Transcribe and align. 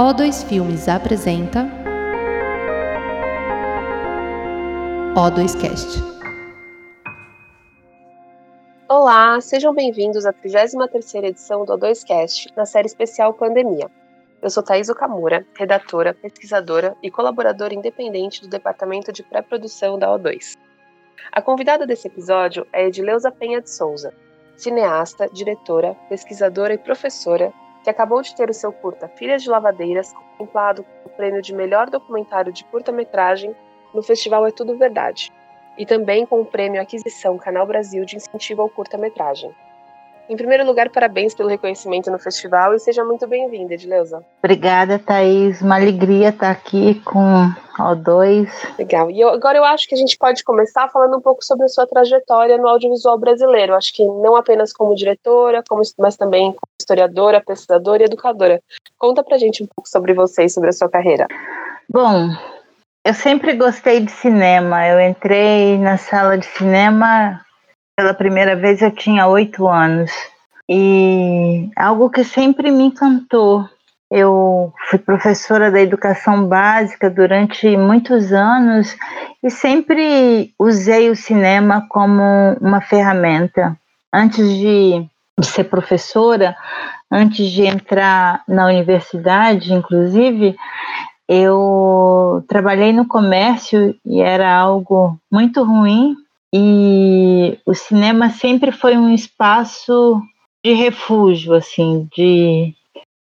O2 0.00 0.48
Filmes 0.48 0.88
apresenta 0.88 1.68
O2Cast. 5.14 6.00
Olá, 8.88 9.38
sejam 9.42 9.74
bem-vindos 9.74 10.24
à 10.24 10.32
33ª 10.32 11.24
edição 11.24 11.66
do 11.66 11.74
O2Cast, 11.74 12.50
na 12.56 12.64
série 12.64 12.86
especial 12.86 13.34
Pandemia. 13.34 13.90
Eu 14.40 14.48
sou 14.48 14.62
Thaís 14.62 14.88
Okamura, 14.88 15.46
redatora, 15.54 16.14
pesquisadora 16.14 16.96
e 17.02 17.10
colaboradora 17.10 17.74
independente 17.74 18.40
do 18.40 18.48
Departamento 18.48 19.12
de 19.12 19.22
Pré-Produção 19.22 19.98
da 19.98 20.08
O2. 20.08 20.56
A 21.30 21.42
convidada 21.42 21.86
desse 21.86 22.08
episódio 22.08 22.66
é 22.72 22.86
Edileuza 22.86 23.30
Penha 23.30 23.60
de 23.60 23.68
Souza, 23.68 24.14
cineasta, 24.56 25.28
diretora, 25.30 25.94
pesquisadora 26.08 26.72
e 26.72 26.78
professora 26.78 27.52
que 27.82 27.90
acabou 27.90 28.22
de 28.22 28.34
ter 28.34 28.50
o 28.50 28.54
seu 28.54 28.72
curta 28.72 29.08
Filhas 29.08 29.42
de 29.42 29.48
Lavadeiras 29.48 30.12
contemplado 30.12 30.84
com 30.84 31.08
o 31.08 31.12
prêmio 31.12 31.42
de 31.42 31.54
melhor 31.54 31.88
documentário 31.88 32.52
de 32.52 32.64
curta-metragem 32.64 33.54
no 33.94 34.02
Festival 34.02 34.46
É 34.46 34.50
Tudo 34.50 34.76
Verdade, 34.76 35.32
e 35.76 35.86
também 35.86 36.26
com 36.26 36.40
o 36.40 36.44
prêmio 36.44 36.80
Aquisição 36.80 37.38
Canal 37.38 37.66
Brasil 37.66 38.04
de 38.04 38.16
incentivo 38.16 38.62
ao 38.62 38.68
curta-metragem. 38.68 39.54
Em 40.30 40.36
primeiro 40.36 40.64
lugar, 40.64 40.88
parabéns 40.90 41.34
pelo 41.34 41.48
reconhecimento 41.48 42.08
no 42.08 42.16
festival 42.16 42.72
e 42.72 42.78
seja 42.78 43.04
muito 43.04 43.26
bem-vinda, 43.26 43.74
Edileuza. 43.74 44.24
Obrigada, 44.38 44.96
Thaís. 44.96 45.60
Uma 45.60 45.74
alegria 45.74 46.28
estar 46.28 46.52
aqui 46.52 47.02
com 47.04 47.50
O2. 47.76 48.48
Legal. 48.78 49.10
E 49.10 49.20
eu, 49.20 49.30
agora 49.30 49.58
eu 49.58 49.64
acho 49.64 49.88
que 49.88 49.94
a 49.96 49.98
gente 49.98 50.16
pode 50.16 50.44
começar 50.44 50.88
falando 50.88 51.16
um 51.16 51.20
pouco 51.20 51.44
sobre 51.44 51.64
a 51.64 51.68
sua 51.68 51.84
trajetória 51.84 52.56
no 52.58 52.68
audiovisual 52.68 53.18
brasileiro. 53.18 53.74
Acho 53.74 53.92
que 53.92 54.06
não 54.06 54.36
apenas 54.36 54.72
como 54.72 54.94
diretora, 54.94 55.64
como, 55.68 55.82
mas 55.98 56.16
também 56.16 56.52
como 56.52 56.70
historiadora, 56.80 57.42
pesquisadora 57.44 58.04
e 58.04 58.06
educadora. 58.06 58.62
Conta 58.96 59.24
pra 59.24 59.36
gente 59.36 59.64
um 59.64 59.66
pouco 59.66 59.88
sobre 59.88 60.14
você 60.14 60.44
e 60.44 60.48
sobre 60.48 60.68
a 60.68 60.72
sua 60.72 60.88
carreira. 60.88 61.26
Bom, 61.88 62.28
eu 63.04 63.14
sempre 63.14 63.54
gostei 63.54 63.98
de 63.98 64.12
cinema. 64.12 64.86
Eu 64.86 65.00
entrei 65.00 65.76
na 65.76 65.96
sala 65.96 66.38
de 66.38 66.46
cinema 66.46 67.44
pela 68.00 68.14
primeira 68.14 68.56
vez 68.56 68.80
eu 68.80 68.90
tinha 68.90 69.26
oito 69.26 69.68
anos. 69.68 70.10
E 70.66 71.68
algo 71.76 72.08
que 72.08 72.24
sempre 72.24 72.70
me 72.70 72.84
encantou. 72.84 73.68
Eu 74.10 74.72
fui 74.88 74.98
professora 74.98 75.70
da 75.70 75.82
educação 75.82 76.46
básica 76.46 77.10
durante 77.10 77.76
muitos 77.76 78.32
anos 78.32 78.96
e 79.42 79.50
sempre 79.50 80.54
usei 80.58 81.10
o 81.10 81.14
cinema 81.14 81.86
como 81.90 82.22
uma 82.58 82.80
ferramenta. 82.80 83.76
Antes 84.10 84.48
de 84.48 85.06
ser 85.42 85.64
professora, 85.64 86.56
antes 87.12 87.50
de 87.50 87.66
entrar 87.66 88.42
na 88.48 88.64
universidade, 88.64 89.74
inclusive, 89.74 90.56
eu 91.28 92.42
trabalhei 92.48 92.94
no 92.94 93.06
comércio 93.06 93.94
e 94.06 94.22
era 94.22 94.50
algo 94.50 95.18
muito 95.30 95.62
ruim 95.62 96.16
e 96.52 97.58
o 97.64 97.74
cinema 97.74 98.30
sempre 98.30 98.72
foi 98.72 98.96
um 98.96 99.14
espaço 99.14 100.20
de 100.64 100.72
refúgio, 100.72 101.54
assim, 101.54 102.08
de 102.16 102.74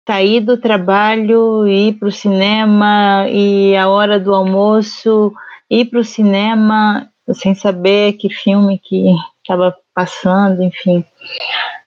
sair 0.08 0.42
do 0.42 0.58
trabalho, 0.58 1.68
ir 1.68 1.94
para 1.94 2.10
o 2.10 2.12
cinema 2.12 3.26
e 3.30 3.76
a 3.76 3.88
hora 3.88 4.20
do 4.20 4.34
almoço 4.34 5.34
ir 5.70 5.86
para 5.86 6.00
o 6.00 6.04
cinema 6.04 7.10
sem 7.34 7.56
saber 7.56 8.14
que 8.14 8.30
filme 8.30 8.78
que 8.78 9.16
estava 9.42 9.76
passando, 9.94 10.62
enfim. 10.62 11.06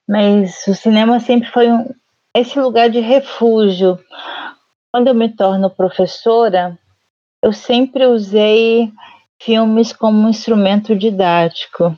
Mas 0.08 0.66
o 0.66 0.74
cinema 0.74 1.20
sempre 1.20 1.50
foi 1.50 1.70
um, 1.70 1.90
esse 2.34 2.58
lugar 2.58 2.88
de 2.88 3.00
refúgio. 3.00 3.98
Quando 4.92 5.08
eu 5.08 5.14
me 5.14 5.28
torno 5.28 5.68
professora, 5.68 6.78
eu 7.42 7.52
sempre 7.52 8.06
usei 8.06 8.90
filmes 9.42 9.92
como 9.92 10.28
instrumento 10.28 10.94
didático. 10.94 11.96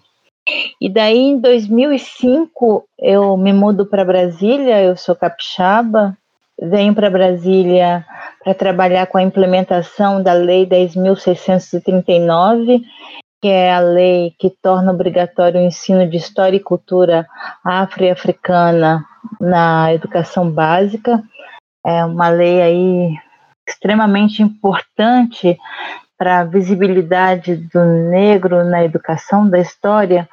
E 0.81 0.89
daí, 0.89 1.19
em 1.19 1.39
2005, 1.41 2.85
eu 2.99 3.37
me 3.37 3.53
mudo 3.53 3.85
para 3.87 4.05
Brasília, 4.05 4.83
eu 4.83 4.97
sou 4.97 5.15
capixaba, 5.15 6.17
venho 6.61 6.93
para 6.95 7.11
Brasília 7.11 8.05
para 8.43 8.55
trabalhar 8.55 9.07
com 9.07 9.19
a 9.19 9.23
implementação 9.23 10.21
da 10.23 10.33
Lei 10.33 10.67
10.639, 10.67 12.81
que 13.41 13.49
é 13.49 13.73
a 13.73 13.79
lei 13.81 14.35
que 14.39 14.51
torna 14.63 14.93
obrigatório 14.93 15.61
o 15.61 15.65
ensino 15.65 16.09
de 16.09 16.17
história 16.17 16.57
e 16.57 16.61
cultura 16.61 17.27
afro 17.65 18.05
e 18.05 18.11
africana 18.11 19.05
na 19.41 19.93
educação 19.93 20.51
básica. 20.51 21.23
É 21.87 22.05
uma 22.05 22.29
lei 22.31 22.61
aí 22.61 23.15
extremamente 23.69 24.43
importante 24.43 25.57
para 26.19 26.41
a 26.41 26.45
visibilidade 26.45 27.55
do 27.57 27.85
negro 28.11 28.65
na 28.65 28.85
educação, 28.85 29.49
da 29.49 29.61
história 29.61 30.29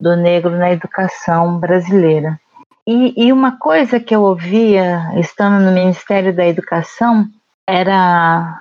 do 0.00 0.14
negro 0.14 0.50
na 0.50 0.70
educação 0.70 1.58
brasileira. 1.58 2.38
E, 2.86 3.26
e, 3.26 3.32
uma 3.32 3.58
coisa 3.58 3.98
que 3.98 4.14
eu 4.14 4.22
ouvia 4.22 5.10
estando 5.18 5.60
no 5.64 5.72
Ministério 5.72 6.32
da 6.32 6.46
Educação 6.46 7.26
era 7.68 8.60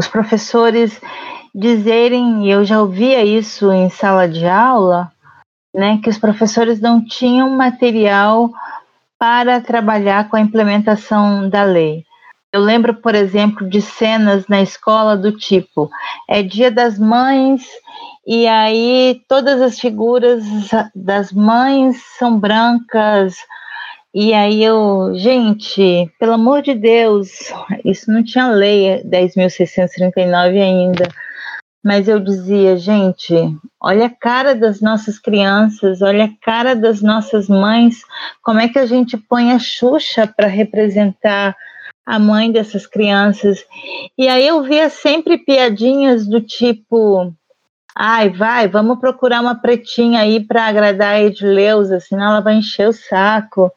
os 0.00 0.08
professores 0.08 0.98
dizerem, 1.54 2.46
e 2.46 2.50
eu 2.50 2.64
já 2.64 2.80
ouvia 2.80 3.22
isso 3.22 3.70
em 3.70 3.90
sala 3.90 4.26
de 4.26 4.46
aula, 4.46 5.12
né, 5.74 6.00
que 6.02 6.08
os 6.08 6.16
professores 6.16 6.80
não 6.80 7.04
tinham 7.04 7.50
material 7.50 8.50
para 9.18 9.60
trabalhar 9.60 10.30
com 10.30 10.36
a 10.36 10.40
implementação 10.40 11.48
da 11.50 11.62
lei. 11.62 12.05
Eu 12.56 12.62
lembro, 12.62 12.94
por 12.94 13.14
exemplo, 13.14 13.68
de 13.68 13.82
cenas 13.82 14.48
na 14.48 14.62
escola 14.62 15.14
do 15.14 15.30
tipo: 15.30 15.90
é 16.26 16.42
dia 16.42 16.70
das 16.70 16.98
mães, 16.98 17.68
e 18.26 18.46
aí 18.46 19.20
todas 19.28 19.60
as 19.60 19.78
figuras 19.78 20.42
das 20.94 21.30
mães 21.32 22.02
são 22.18 22.40
brancas. 22.40 23.36
E 24.14 24.32
aí 24.32 24.64
eu, 24.64 25.12
gente, 25.16 26.10
pelo 26.18 26.32
amor 26.32 26.62
de 26.62 26.74
Deus, 26.74 27.28
isso 27.84 28.10
não 28.10 28.24
tinha 28.24 28.48
lei 28.48 29.02
10.639 29.04 30.58
ainda. 30.58 31.06
Mas 31.84 32.08
eu 32.08 32.18
dizia, 32.18 32.78
gente, 32.78 33.34
olha 33.78 34.06
a 34.06 34.10
cara 34.10 34.54
das 34.54 34.80
nossas 34.80 35.18
crianças, 35.18 36.00
olha 36.00 36.24
a 36.24 36.30
cara 36.42 36.74
das 36.74 37.02
nossas 37.02 37.50
mães, 37.50 38.00
como 38.42 38.60
é 38.60 38.66
que 38.66 38.78
a 38.78 38.86
gente 38.86 39.18
põe 39.18 39.52
a 39.52 39.58
Xuxa 39.58 40.26
para 40.26 40.46
representar 40.46 41.54
a 42.06 42.18
mãe 42.20 42.52
dessas 42.52 42.86
crianças. 42.86 43.64
E 44.16 44.28
aí 44.28 44.46
eu 44.46 44.62
via 44.62 44.88
sempre 44.88 45.36
piadinhas 45.38 46.26
do 46.26 46.40
tipo: 46.40 47.32
ai, 47.94 48.30
vai, 48.30 48.68
vamos 48.68 49.00
procurar 49.00 49.40
uma 49.40 49.56
pretinha 49.56 50.20
aí 50.20 50.38
para 50.38 50.66
agradar 50.66 51.14
a 51.14 51.22
Edileuza, 51.22 51.98
senão 51.98 52.28
ela 52.28 52.40
vai 52.40 52.54
encher 52.54 52.88
o 52.88 52.92
saco. 52.92 53.72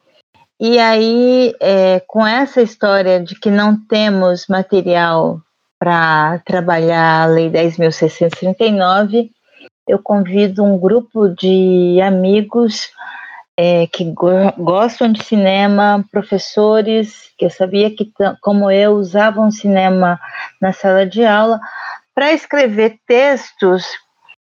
E 0.59 0.77
aí, 0.77 1.55
é, 1.61 2.01
com 2.05 2.27
essa 2.27 2.61
história 2.61 3.19
de 3.19 3.33
que 3.33 3.49
não 3.49 3.77
temos 3.87 4.45
material 4.47 5.41
para 5.79 6.39
trabalhar 6.39 7.23
a 7.23 7.25
Lei 7.27 7.49
10.639, 7.49 9.31
eu 9.87 9.97
convido 9.99 10.63
um 10.63 10.77
grupo 10.77 11.29
de 11.29 11.99
amigos 12.01 12.89
é, 13.61 13.87
que 13.87 14.05
go 14.05 14.29
gostam 14.57 15.11
de 15.11 15.21
cinema, 15.21 16.05
professores 16.09 17.29
que 17.37 17.43
eu 17.43 17.49
sabia 17.49 17.93
que, 17.93 18.09
como 18.39 18.71
eu, 18.71 18.93
usavam 18.93 19.51
cinema 19.51 20.17
na 20.61 20.71
sala 20.71 21.05
de 21.05 21.25
aula, 21.25 21.59
para 22.15 22.31
escrever 22.31 22.97
textos 23.05 23.83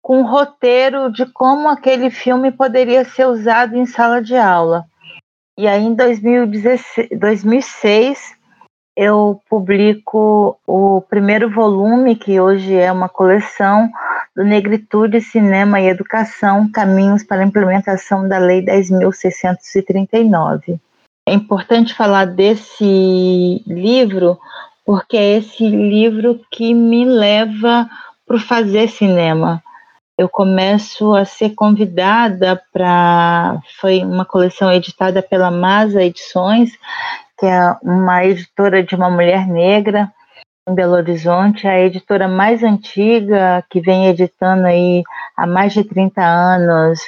com 0.01 0.23
roteiro 0.23 1.09
de 1.09 1.25
como 1.25 1.69
aquele 1.69 2.09
filme 2.09 2.51
poderia 2.51 3.05
ser 3.05 3.27
usado 3.27 3.77
em 3.77 3.85
sala 3.85 4.21
de 4.21 4.35
aula. 4.35 4.83
E 5.57 5.69
aí, 5.69 5.85
em 5.85 5.95
2016, 5.95 7.07
2006, 7.17 8.36
eu 8.97 9.39
publico 9.47 10.59
o 10.65 10.99
primeiro 11.01 11.51
volume, 11.51 12.15
que 12.15 12.41
hoje 12.41 12.73
é 12.73 12.91
uma 12.91 13.07
coleção, 13.07 13.87
do 14.35 14.43
Negritude, 14.43 15.21
Cinema 15.21 15.79
e 15.79 15.87
Educação, 15.87 16.67
Caminhos 16.71 17.23
para 17.23 17.43
a 17.43 17.45
Implementação 17.45 18.27
da 18.27 18.39
Lei 18.39 18.65
10.639. 18.65 20.79
É 21.27 21.33
importante 21.33 21.93
falar 21.93 22.25
desse 22.25 23.61
livro, 23.67 24.39
porque 24.83 25.15
é 25.15 25.37
esse 25.37 25.69
livro 25.69 26.41
que 26.51 26.73
me 26.73 27.05
leva 27.05 27.87
para 28.25 28.39
fazer 28.39 28.89
cinema. 28.89 29.61
Eu 30.17 30.27
começo 30.27 31.13
a 31.13 31.23
ser 31.23 31.51
convidada 31.51 32.59
para. 32.73 33.61
Foi 33.79 34.03
uma 34.03 34.25
coleção 34.25 34.71
editada 34.71 35.21
pela 35.21 35.51
Masa 35.51 36.01
Edições, 36.01 36.71
que 37.37 37.45
é 37.45 37.75
uma 37.83 38.25
editora 38.25 38.83
de 38.83 38.95
uma 38.95 39.09
mulher 39.09 39.47
negra, 39.47 40.11
em 40.67 40.73
Belo 40.73 40.93
Horizonte, 40.93 41.67
a 41.67 41.79
editora 41.79 42.27
mais 42.27 42.61
antiga, 42.61 43.63
que 43.69 43.79
vem 43.79 44.07
editando 44.07 44.65
aí 44.65 45.01
há 45.35 45.47
mais 45.47 45.73
de 45.73 45.83
30 45.83 46.21
anos 46.21 46.99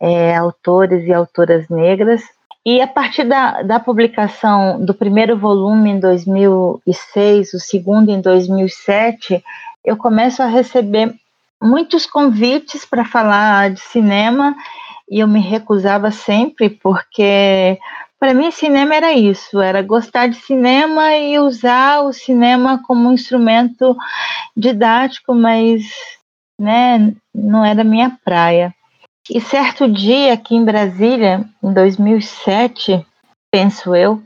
é, 0.00 0.36
autores 0.36 1.04
e 1.04 1.12
autoras 1.12 1.68
negras. 1.68 2.22
E 2.64 2.80
a 2.80 2.86
partir 2.86 3.24
da, 3.24 3.62
da 3.62 3.80
publicação 3.80 4.84
do 4.84 4.94
primeiro 4.94 5.36
volume 5.36 5.90
em 5.90 5.98
2006, 5.98 7.54
o 7.54 7.58
segundo 7.58 8.10
em 8.10 8.20
2007, 8.20 9.42
eu 9.84 9.96
começo 9.96 10.42
a 10.42 10.46
receber 10.46 11.14
muitos 11.60 12.06
convites 12.06 12.84
para 12.84 13.04
falar 13.04 13.70
de 13.70 13.80
cinema 13.80 14.54
e 15.10 15.20
eu 15.20 15.26
me 15.26 15.40
recusava 15.40 16.10
sempre 16.10 16.70
porque 16.70 17.78
para 18.20 18.34
mim 18.34 18.50
cinema 18.50 18.94
era 18.94 19.14
isso, 19.14 19.60
era 19.60 19.80
gostar 19.80 20.28
de 20.28 20.36
cinema 20.36 21.16
e 21.16 21.38
usar 21.38 22.02
o 22.02 22.12
cinema 22.12 22.82
como 22.86 23.08
um 23.08 23.14
instrumento 23.14 23.96
didático, 24.54 25.34
mas 25.34 25.82
né, 26.60 27.14
não 27.34 27.64
era 27.64 27.82
minha 27.82 28.18
praia. 28.22 28.74
E 29.30 29.40
certo 29.40 29.88
dia 29.88 30.34
aqui 30.34 30.54
em 30.54 30.64
Brasília, 30.64 31.48
em 31.62 31.72
2007, 31.72 33.06
penso 33.50 33.94
eu, 33.96 34.22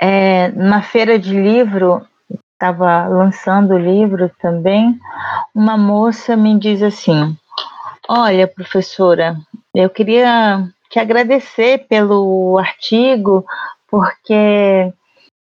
é, 0.00 0.48
numa 0.48 0.82
feira 0.82 1.16
de 1.16 1.32
livro, 1.32 2.04
estava 2.52 3.06
lançando 3.06 3.74
o 3.74 3.78
livro 3.78 4.30
também, 4.40 4.98
uma 5.54 5.78
moça 5.78 6.36
me 6.36 6.58
diz 6.58 6.82
assim: 6.82 7.36
Olha, 8.08 8.48
professora, 8.48 9.36
eu 9.74 9.88
queria 9.88 10.66
te 10.92 10.98
agradecer 10.98 11.86
pelo 11.88 12.58
artigo, 12.58 13.46
porque 13.90 14.92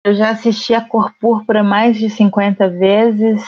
eu 0.02 0.14
já 0.14 0.30
assisti 0.30 0.72
a 0.72 0.80
Cor 0.80 1.12
Púrpura 1.20 1.62
mais 1.62 1.98
de 1.98 2.08
50 2.08 2.66
vezes. 2.70 3.42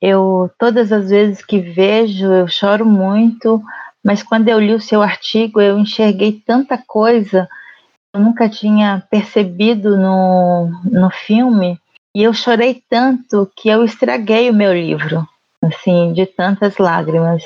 Eu 0.00 0.50
todas 0.58 0.90
as 0.90 1.10
vezes 1.10 1.44
que 1.44 1.58
vejo, 1.58 2.24
eu 2.24 2.48
choro 2.48 2.86
muito, 2.86 3.62
mas 4.02 4.22
quando 4.22 4.48
eu 4.48 4.58
li 4.58 4.72
o 4.72 4.80
seu 4.80 5.02
artigo, 5.02 5.60
eu 5.60 5.78
enxerguei 5.78 6.40
tanta 6.44 6.78
coisa 6.78 7.46
que 7.46 8.18
eu 8.18 8.22
nunca 8.22 8.48
tinha 8.48 9.06
percebido 9.10 9.98
no, 9.98 10.70
no 10.84 11.10
filme, 11.10 11.78
e 12.16 12.22
eu 12.22 12.32
chorei 12.32 12.82
tanto 12.88 13.50
que 13.54 13.68
eu 13.68 13.84
estraguei 13.84 14.48
o 14.48 14.54
meu 14.54 14.72
livro, 14.72 15.28
assim, 15.62 16.14
de 16.14 16.24
tantas 16.24 16.78
lágrimas. 16.78 17.44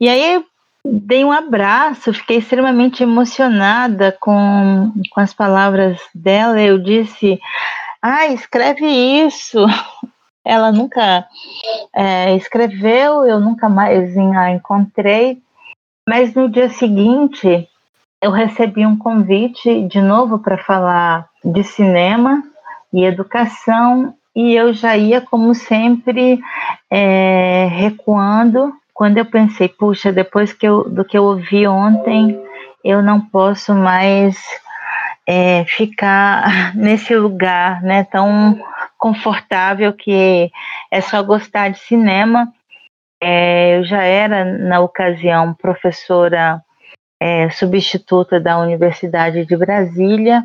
E 0.00 0.08
aí 0.08 0.44
dei 0.90 1.24
um 1.24 1.32
abraço, 1.32 2.12
fiquei 2.12 2.38
extremamente 2.38 3.02
emocionada 3.02 4.16
com, 4.20 4.92
com 5.10 5.20
as 5.20 5.34
palavras 5.34 6.00
dela. 6.14 6.60
Eu 6.60 6.78
disse: 6.78 7.40
Ah, 8.02 8.26
escreve 8.28 8.86
isso. 8.86 9.58
Ela 10.44 10.72
nunca 10.72 11.26
é, 11.94 12.34
escreveu, 12.36 13.26
eu 13.26 13.38
nunca 13.38 13.68
mais 13.68 14.16
a 14.16 14.50
encontrei. 14.50 15.42
Mas 16.08 16.32
no 16.32 16.48
dia 16.48 16.70
seguinte, 16.70 17.68
eu 18.22 18.30
recebi 18.30 18.86
um 18.86 18.96
convite 18.96 19.82
de 19.82 20.00
novo 20.00 20.38
para 20.38 20.56
falar 20.56 21.28
de 21.44 21.62
cinema 21.62 22.42
e 22.92 23.04
educação, 23.04 24.14
e 24.34 24.54
eu 24.54 24.72
já 24.72 24.96
ia, 24.96 25.20
como 25.20 25.54
sempre, 25.54 26.40
é, 26.90 27.68
recuando. 27.70 28.72
Quando 28.98 29.18
eu 29.18 29.24
pensei, 29.24 29.68
puxa, 29.68 30.12
depois 30.12 30.52
que 30.52 30.66
eu, 30.66 30.90
do 30.90 31.04
que 31.04 31.16
eu 31.16 31.22
ouvi 31.22 31.68
ontem, 31.68 32.36
eu 32.84 33.00
não 33.00 33.20
posso 33.20 33.72
mais 33.72 34.36
é, 35.24 35.64
ficar 35.66 36.74
nesse 36.74 37.14
lugar 37.14 37.80
né, 37.80 38.02
tão 38.02 38.60
confortável 38.98 39.92
que 39.92 40.50
é 40.90 41.00
só 41.00 41.22
gostar 41.22 41.68
de 41.68 41.78
cinema 41.78 42.52
é, 43.22 43.78
eu 43.78 43.84
já 43.84 44.02
era, 44.02 44.44
na 44.44 44.80
ocasião, 44.80 45.54
professora 45.54 46.60
é, 47.20 47.48
substituta 47.50 48.40
da 48.40 48.58
Universidade 48.58 49.44
de 49.46 49.56
Brasília. 49.56 50.42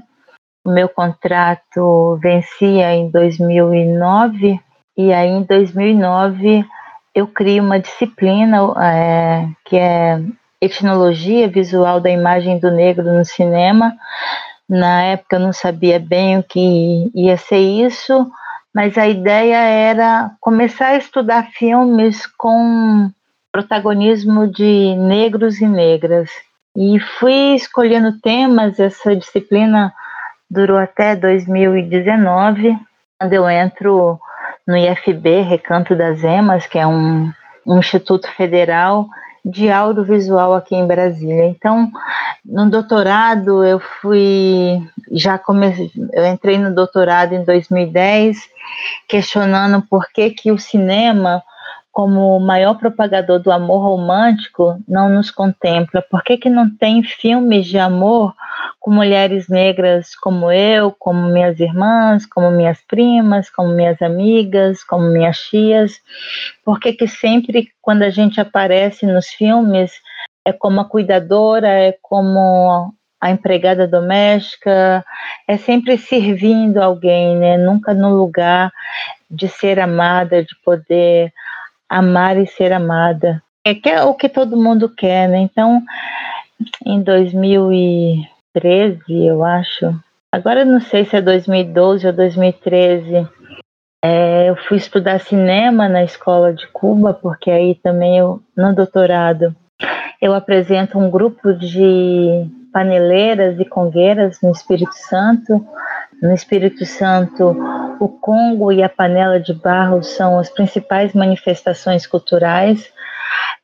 O 0.63 0.71
meu 0.71 0.87
contrato 0.87 2.19
vencia 2.21 2.93
em 2.93 3.09
2009 3.09 4.59
e 4.95 5.11
aí 5.11 5.29
em 5.29 5.41
2009 5.41 6.63
eu 7.13 7.27
crio 7.27 7.63
uma 7.63 7.79
disciplina 7.79 8.57
é, 8.81 9.47
que 9.65 9.77
é 9.77 10.19
etnologia 10.59 11.47
visual 11.47 11.99
da 11.99 12.09
imagem 12.09 12.57
do 12.57 12.71
negro 12.71 13.03
no 13.11 13.25
cinema. 13.25 13.93
Na 14.67 15.03
época 15.03 15.35
eu 15.35 15.39
não 15.39 15.53
sabia 15.53 15.99
bem 15.99 16.39
o 16.39 16.43
que 16.43 17.11
ia 17.13 17.37
ser 17.37 17.59
isso, 17.59 18.31
mas 18.73 18.97
a 18.97 19.07
ideia 19.07 19.57
era 19.57 20.31
começar 20.39 20.87
a 20.87 20.97
estudar 20.97 21.51
filmes 21.51 22.25
com 22.37 23.11
protagonismo 23.51 24.47
de 24.47 24.95
negros 24.95 25.61
e 25.61 25.67
negras. 25.67 26.29
E 26.75 26.99
fui 26.99 27.53
escolhendo 27.53 28.19
temas, 28.19 28.79
essa 28.79 29.15
disciplina 29.15 29.93
durou 30.49 30.77
até 30.77 31.15
2019, 31.15 32.75
quando 33.19 33.33
eu 33.33 33.47
entro 33.47 34.19
no 34.67 34.77
IFB, 34.77 35.41
Recanto 35.41 35.95
das 35.95 36.23
Emas, 36.23 36.65
que 36.67 36.79
é 36.79 36.87
um, 36.87 37.31
um 37.65 37.79
instituto 37.79 38.29
federal 38.31 39.07
de 39.45 39.69
audiovisual 39.69 40.53
aqui 40.53 40.75
em 40.75 40.87
Brasília. 40.87 41.45
Então, 41.45 41.91
no 42.45 42.69
doutorado 42.69 43.63
eu 43.63 43.79
fui 43.79 44.81
já 45.11 45.37
comecei, 45.37 45.91
eu 46.13 46.25
entrei 46.25 46.57
no 46.57 46.73
doutorado 46.73 47.33
em 47.33 47.43
2010, 47.43 48.37
questionando 49.07 49.81
por 49.81 50.07
que 50.13 50.29
que 50.29 50.51
o 50.51 50.57
cinema 50.57 51.43
como 51.93 52.35
o 52.35 52.39
maior 52.39 52.73
propagador 52.79 53.37
do 53.37 53.51
amor 53.51 53.83
romântico 53.83 54.81
não 54.87 55.07
nos 55.09 55.29
contempla? 55.29 56.01
Por 56.01 56.23
que, 56.23 56.37
que 56.37 56.49
não 56.49 56.67
tem 56.75 57.03
filmes 57.03 57.67
de 57.67 57.77
amor 57.77 58.33
com 58.79 58.89
mulheres 58.89 59.47
negras 59.47 60.15
como 60.15 60.51
eu, 60.51 60.91
como 60.91 61.31
minhas 61.31 61.59
irmãs, 61.59 62.25
como 62.25 62.49
minhas 62.49 62.81
primas, 62.81 63.47
como 63.47 63.69
minhas 63.69 64.01
amigas, 64.01 64.83
como 64.83 65.03
minhas 65.03 65.37
tias? 65.37 66.01
Por 66.65 66.79
que, 66.79 66.93
que 66.93 67.07
sempre 67.07 67.69
quando 67.79 68.01
a 68.01 68.09
gente 68.09 68.41
aparece 68.41 69.05
nos 69.05 69.27
filmes 69.27 69.91
é 70.43 70.51
como 70.51 70.81
a 70.81 70.85
cuidadora, 70.85 71.67
é 71.67 71.95
como 72.01 72.91
a 73.21 73.29
empregada 73.29 73.87
doméstica, 73.87 75.05
é 75.47 75.57
sempre 75.57 75.95
servindo 75.99 76.79
alguém, 76.79 77.37
né? 77.37 77.55
Nunca 77.55 77.93
no 77.93 78.17
lugar 78.17 78.71
de 79.29 79.47
ser 79.47 79.79
amada, 79.79 80.43
de 80.43 80.55
poder 80.65 81.31
amar 81.89 82.37
e 82.37 82.47
ser 82.47 82.71
amada. 82.71 83.41
É 83.65 83.73
que 83.73 83.89
é 83.89 84.03
o 84.03 84.13
que 84.13 84.27
todo 84.27 84.61
mundo 84.61 84.89
quer, 84.89 85.29
né? 85.29 85.39
Então, 85.39 85.81
em 86.85 87.01
2013, 87.01 89.25
eu 89.25 89.43
acho, 89.43 89.95
agora 90.31 90.61
eu 90.61 90.65
não 90.65 90.81
sei 90.81 91.05
se 91.05 91.15
é 91.15 91.21
2012 91.21 92.07
ou 92.07 92.13
2013, 92.13 93.27
é, 94.03 94.49
eu 94.49 94.55
fui 94.67 94.77
estudar 94.77 95.19
cinema 95.19 95.87
na 95.87 96.03
escola 96.03 96.53
de 96.53 96.67
Cuba, 96.67 97.13
porque 97.13 97.49
aí 97.49 97.75
também 97.75 98.17
eu, 98.17 98.41
no 98.55 98.75
doutorado, 98.75 99.55
eu 100.21 100.33
apresento 100.33 100.99
um 100.99 101.09
grupo 101.09 101.53
de 101.53 102.45
paneleiras 102.73 103.59
e 103.59 103.65
congueiras 103.65 104.39
no 104.41 104.51
Espírito 104.51 104.93
Santo. 104.93 105.65
No 106.21 106.33
Espírito 106.33 106.85
Santo, 106.85 107.55
o 108.03 108.09
Congo 108.09 108.69
e 108.69 108.83
a 108.83 108.89
panela 108.89 109.39
de 109.39 109.53
barro 109.53 110.03
são 110.03 110.37
as 110.37 110.49
principais 110.49 111.13
manifestações 111.13 112.05
culturais. 112.05 112.91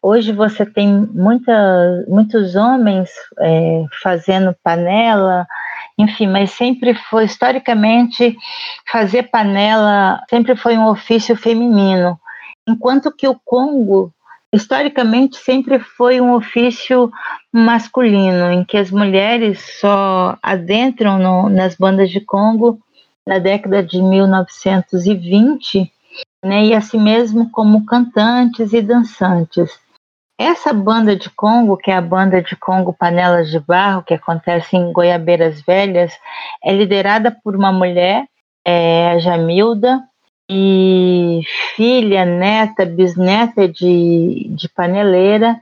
Hoje 0.01 0.31
você 0.31 0.65
tem 0.65 0.87
muita, 1.13 2.05
muitos 2.07 2.55
homens 2.55 3.09
é, 3.37 3.83
fazendo 4.01 4.55
panela, 4.63 5.45
enfim, 5.97 6.27
mas 6.27 6.51
sempre 6.51 6.93
foi, 6.93 7.25
historicamente, 7.25 8.33
fazer 8.89 9.23
panela 9.23 10.23
sempre 10.29 10.55
foi 10.55 10.77
um 10.77 10.87
ofício 10.87 11.35
feminino, 11.35 12.17
enquanto 12.65 13.11
que 13.11 13.27
o 13.27 13.37
Congo 13.43 14.13
historicamente 14.53 15.35
sempre 15.35 15.79
foi 15.79 16.21
um 16.21 16.33
ofício 16.33 17.11
masculino, 17.51 18.51
em 18.51 18.63
que 18.63 18.77
as 18.77 18.89
mulheres 18.89 19.59
só 19.81 20.37
adentram 20.41 21.19
no, 21.19 21.49
nas 21.49 21.75
bandas 21.75 22.09
de 22.09 22.21
Congo 22.21 22.79
na 23.29 23.37
década 23.37 23.83
de 23.83 24.01
1920, 24.01 25.93
né, 26.43 26.65
e 26.65 26.73
assim 26.73 26.99
mesmo 26.99 27.51
como 27.51 27.85
cantantes 27.85 28.73
e 28.73 28.81
dançantes. 28.81 29.79
Essa 30.35 30.73
banda 30.73 31.15
de 31.15 31.29
Congo, 31.29 31.77
que 31.77 31.91
é 31.91 31.95
a 31.95 32.01
banda 32.01 32.41
de 32.41 32.55
Congo 32.55 32.91
Panelas 32.91 33.51
de 33.51 33.59
Barro, 33.59 34.01
que 34.01 34.15
acontece 34.15 34.75
em 34.75 34.91
Goiabeiras 34.91 35.61
Velhas, 35.61 36.11
é 36.63 36.73
liderada 36.73 37.29
por 37.43 37.55
uma 37.55 37.71
mulher, 37.71 38.25
é, 38.65 39.11
a 39.11 39.19
Jamilda, 39.19 40.01
e 40.49 41.41
filha, 41.75 42.25
neta, 42.25 42.83
bisneta 42.83 43.67
de, 43.67 44.47
de 44.55 44.67
paneleira, 44.69 45.55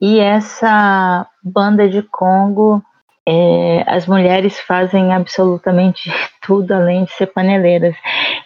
e 0.00 0.18
essa 0.18 1.24
banda 1.40 1.88
de 1.88 2.02
Congo, 2.02 2.82
é, 3.28 3.84
as 3.86 4.06
mulheres 4.06 4.58
fazem 4.60 5.12
absolutamente 5.12 6.10
tudo 6.40 6.72
além 6.72 7.04
de 7.04 7.12
ser 7.12 7.26
paneleiras. 7.26 7.96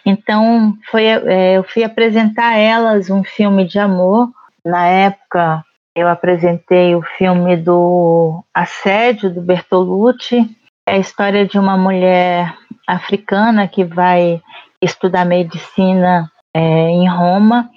Então, 0.05 0.73
foi, 0.89 1.05
é, 1.05 1.57
eu 1.57 1.63
fui 1.63 1.83
apresentar 1.83 2.53
a 2.53 2.57
elas 2.57 3.09
um 3.09 3.23
filme 3.23 3.65
de 3.65 3.77
amor. 3.77 4.29
Na 4.65 4.87
época, 4.87 5.63
eu 5.95 6.07
apresentei 6.07 6.95
o 6.95 7.01
filme 7.01 7.57
do 7.57 8.43
Assédio, 8.53 9.29
do 9.29 9.41
Bertolucci, 9.41 10.49
É 10.87 10.95
a 10.95 10.97
história 10.97 11.45
de 11.45 11.59
uma 11.59 11.77
mulher 11.77 12.53
africana 12.87 13.67
que 13.67 13.83
vai 13.83 14.41
estudar 14.81 15.25
medicina 15.25 16.31
é, 16.55 16.59
em 16.59 17.07
Roma 17.07 17.69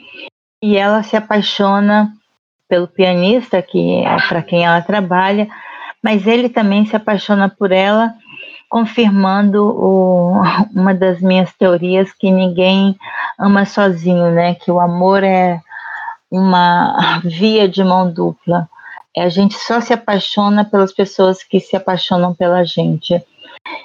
e 0.62 0.76
ela 0.76 1.02
se 1.02 1.16
apaixona 1.16 2.12
pelo 2.68 2.88
pianista 2.88 3.60
que 3.60 4.02
é 4.02 4.16
para 4.28 4.42
quem 4.42 4.64
ela 4.64 4.80
trabalha, 4.80 5.46
mas 6.04 6.26
ele 6.26 6.50
também 6.50 6.84
se 6.84 6.94
apaixona 6.94 7.48
por 7.48 7.72
ela, 7.72 8.14
confirmando 8.68 9.64
o, 9.64 10.34
uma 10.76 10.92
das 10.92 11.18
minhas 11.22 11.50
teorias 11.54 12.12
que 12.12 12.30
ninguém 12.30 12.94
ama 13.38 13.64
sozinho, 13.64 14.30
né? 14.30 14.54
Que 14.54 14.70
o 14.70 14.78
amor 14.78 15.24
é 15.24 15.58
uma 16.30 17.20
via 17.24 17.66
de 17.66 17.82
mão 17.82 18.12
dupla. 18.12 18.68
É, 19.16 19.22
a 19.22 19.28
gente 19.30 19.54
só 19.54 19.80
se 19.80 19.94
apaixona 19.94 20.62
pelas 20.62 20.92
pessoas 20.92 21.42
que 21.42 21.58
se 21.58 21.74
apaixonam 21.74 22.34
pela 22.34 22.64
gente. 22.64 23.22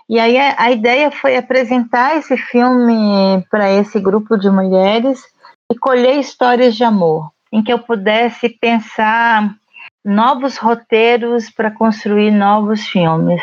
E 0.09 0.19
aí 0.19 0.37
a, 0.37 0.55
a 0.57 0.71
ideia 0.71 1.09
foi 1.11 1.37
apresentar 1.37 2.17
esse 2.17 2.35
filme 2.35 3.45
para 3.49 3.71
esse 3.71 3.97
grupo 3.97 4.37
de 4.37 4.49
mulheres 4.49 5.23
e 5.71 5.77
colher 5.77 6.19
histórias 6.19 6.75
de 6.75 6.83
amor, 6.83 7.31
em 7.49 7.63
que 7.63 7.71
eu 7.71 7.79
pudesse 7.79 8.49
pensar 8.49 9.55
novos 10.03 10.57
roteiros 10.57 11.49
para 11.49 11.71
construir 11.71 12.31
novos 12.31 12.87
filmes. 12.87 13.41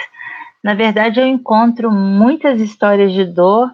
Na 0.62 0.74
verdade, 0.74 1.20
eu 1.20 1.26
encontro 1.26 1.90
muitas 1.90 2.60
histórias 2.60 3.12
de 3.12 3.24
dor 3.24 3.70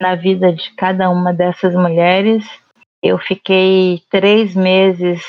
na 0.00 0.14
vida 0.14 0.52
de 0.52 0.72
cada 0.74 1.10
uma 1.10 1.32
dessas 1.32 1.74
mulheres. 1.74 2.44
Eu 3.02 3.18
fiquei 3.18 4.02
três 4.10 4.54
meses 4.54 5.22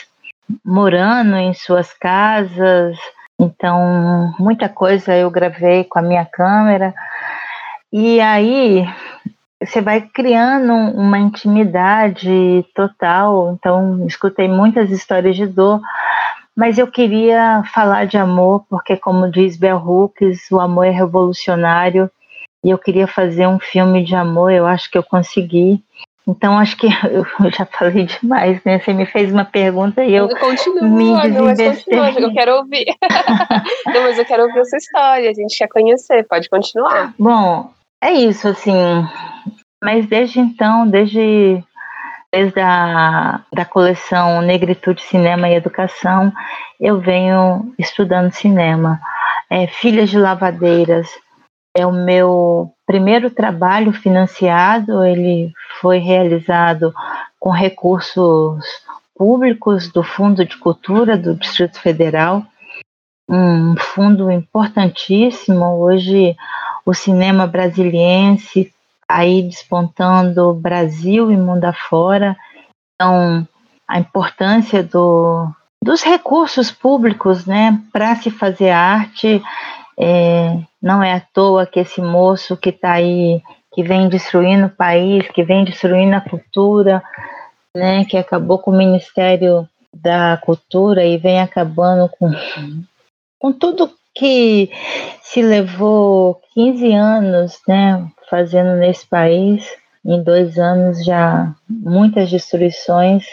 morando 0.63 1.35
em 1.37 1.53
suas 1.53 1.93
casas, 1.93 2.97
então 3.39 4.33
muita 4.37 4.67
coisa 4.67 5.15
eu 5.15 5.31
gravei 5.31 5.83
com 5.85 5.99
a 5.99 6.01
minha 6.01 6.25
câmera. 6.25 6.93
E 7.91 8.21
aí 8.21 8.85
você 9.63 9.81
vai 9.81 10.01
criando 10.01 10.73
uma 10.73 11.19
intimidade 11.19 12.65
total. 12.73 13.53
Então, 13.53 14.05
escutei 14.07 14.47
muitas 14.47 14.89
histórias 14.89 15.35
de 15.35 15.45
dor, 15.45 15.79
mas 16.55 16.77
eu 16.77 16.87
queria 16.87 17.63
falar 17.73 18.05
de 18.05 18.17
amor, 18.17 18.65
porque, 18.69 18.97
como 18.97 19.31
diz 19.31 19.57
Bell 19.57 19.77
Hooks, 19.77 20.51
o 20.51 20.59
amor 20.59 20.85
é 20.85 20.89
revolucionário. 20.91 22.09
E 22.63 22.69
eu 22.69 22.77
queria 22.77 23.07
fazer 23.07 23.47
um 23.47 23.59
filme 23.59 24.03
de 24.03 24.15
amor, 24.15 24.51
eu 24.51 24.67
acho 24.67 24.89
que 24.91 24.97
eu 24.97 25.03
consegui. 25.03 25.83
Então, 26.27 26.57
acho 26.57 26.77
que 26.77 26.87
eu 27.09 27.51
já 27.51 27.65
falei 27.65 28.05
demais, 28.05 28.61
né? 28.63 28.79
Você 28.79 28.93
me 28.93 29.05
fez 29.05 29.31
uma 29.31 29.45
pergunta 29.45 30.03
e 30.03 30.13
eu 30.13 30.29
continua, 30.37 30.83
me 30.83 31.11
mas 31.13 31.57
continua, 31.57 32.11
eu 32.11 32.33
quero 32.33 32.55
ouvir. 32.57 32.85
não, 33.87 34.03
mas 34.03 34.19
eu 34.19 34.25
quero 34.25 34.43
ouvir 34.43 34.59
a 34.59 34.65
sua 34.65 34.77
história, 34.77 35.29
a 35.29 35.33
gente 35.33 35.57
quer 35.57 35.67
conhecer, 35.67 36.27
pode 36.27 36.49
continuar. 36.49 37.13
Bom, 37.17 37.71
é 38.03 38.13
isso, 38.13 38.47
assim. 38.47 38.73
Mas 39.83 40.05
desde 40.05 40.39
então, 40.39 40.87
desde, 40.87 41.63
desde 42.31 42.59
a 42.61 43.41
da 43.53 43.65
coleção 43.65 44.41
Negritude, 44.41 45.01
Cinema 45.01 45.49
e 45.49 45.55
Educação, 45.55 46.31
eu 46.79 46.99
venho 46.99 47.73
estudando 47.77 48.31
cinema. 48.31 48.99
É, 49.49 49.67
Filhas 49.67 50.09
de 50.09 50.17
Lavadeiras 50.17 51.09
é 51.75 51.85
o 51.85 51.91
meu 51.91 52.71
primeiro 52.85 53.29
trabalho 53.29 53.91
financiado, 53.91 55.03
ele 55.03 55.51
foi 55.79 55.97
realizado 55.97 56.93
com 57.39 57.49
recursos 57.49 58.63
públicos 59.15 59.89
do 59.89 60.03
Fundo 60.03 60.45
de 60.45 60.57
Cultura 60.57 61.17
do 61.17 61.35
Distrito 61.35 61.79
Federal, 61.79 62.45
um 63.29 63.75
fundo 63.77 64.29
importantíssimo. 64.31 65.63
Hoje 65.79 66.35
o 66.85 66.93
cinema 66.93 67.47
brasiliense 67.47 68.73
aí 69.15 69.41
despontando 69.43 70.53
Brasil 70.53 71.31
e 71.31 71.37
mundo 71.37 71.65
afora. 71.65 72.35
Então, 72.95 73.47
a 73.87 73.99
importância 73.99 74.83
do, 74.83 75.47
dos 75.83 76.03
recursos 76.03 76.71
públicos 76.71 77.45
né, 77.45 77.81
para 77.91 78.15
se 78.15 78.29
fazer 78.29 78.69
arte. 78.69 79.41
É, 79.99 80.57
não 80.81 81.03
é 81.03 81.13
à 81.13 81.19
toa 81.19 81.65
que 81.65 81.79
esse 81.79 82.01
moço 82.01 82.57
que 82.57 82.69
está 82.69 82.93
aí, 82.93 83.41
que 83.73 83.83
vem 83.83 84.09
destruindo 84.09 84.67
o 84.67 84.75
país, 84.75 85.27
que 85.29 85.43
vem 85.43 85.63
destruindo 85.63 86.15
a 86.15 86.21
cultura, 86.21 87.03
né, 87.75 88.05
que 88.05 88.17
acabou 88.17 88.57
com 88.59 88.71
o 88.71 88.77
Ministério 88.77 89.67
da 89.93 90.37
Cultura 90.37 91.05
e 91.05 91.17
vem 91.17 91.41
acabando 91.41 92.09
com, 92.09 92.31
com 93.39 93.51
tudo 93.51 93.91
que 94.15 94.69
se 95.21 95.41
levou 95.41 96.41
15 96.53 96.93
anos, 96.93 97.59
né, 97.67 98.09
fazendo 98.29 98.75
nesse 98.77 99.05
país, 99.07 99.65
em 100.05 100.21
dois 100.23 100.57
anos 100.57 101.03
já 101.03 101.53
muitas 101.69 102.29
destruições, 102.29 103.25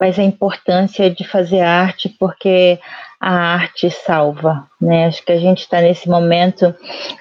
mas 0.00 0.18
a 0.18 0.22
importância 0.22 1.10
de 1.10 1.24
fazer 1.24 1.60
arte 1.60 2.08
porque 2.08 2.78
a 3.20 3.32
arte 3.32 3.90
salva, 3.90 4.68
né? 4.80 5.06
Acho 5.06 5.24
que 5.24 5.32
a 5.32 5.38
gente 5.38 5.60
está 5.60 5.80
nesse 5.80 6.08
momento 6.08 6.74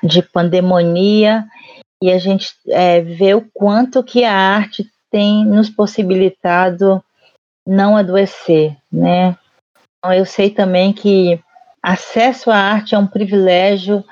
de 0.04 0.22
pandemia 0.22 1.44
e 2.01 2.12
a 2.12 2.20
gente 2.20 2.54
é, 2.68 3.01
vê 3.01 3.34
o 3.34 3.48
quanto 3.51 4.04
que 4.04 4.24
a 4.24 4.34
arte 4.34 4.86
tem 5.10 5.44
nos 5.44 5.70
possibilitado 5.70 7.04
não 7.66 7.98
adoecer, 7.98 8.77
né? 8.92 9.36
Então, 9.98 10.13
eu 10.13 10.25
sei 10.25 10.51
também 10.51 10.94
que 10.94 11.42
acesso 11.82 12.52
à 12.52 12.58
arte 12.58 12.96
é 12.96 12.98
um 12.98 13.08
privilégio 13.08 14.04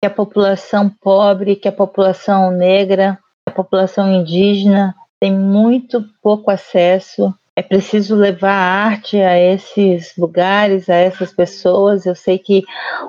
que 0.00 0.06
a 0.06 0.10
população 0.10 0.88
pobre, 0.88 1.56
que 1.56 1.68
a 1.68 1.72
população 1.72 2.50
negra, 2.50 3.18
a 3.46 3.50
população 3.50 4.12
indígena 4.12 4.94
tem 5.20 5.32
muito 5.32 6.04
pouco 6.22 6.50
acesso. 6.50 7.34
É 7.56 7.62
preciso 7.62 8.16
levar 8.16 8.52
a 8.52 8.84
arte 8.86 9.16
a 9.16 9.38
esses 9.38 10.16
lugares, 10.16 10.88
a 10.88 10.94
essas 10.94 11.32
pessoas. 11.32 12.04
Eu 12.04 12.14
sei 12.14 12.38
que 12.38 12.64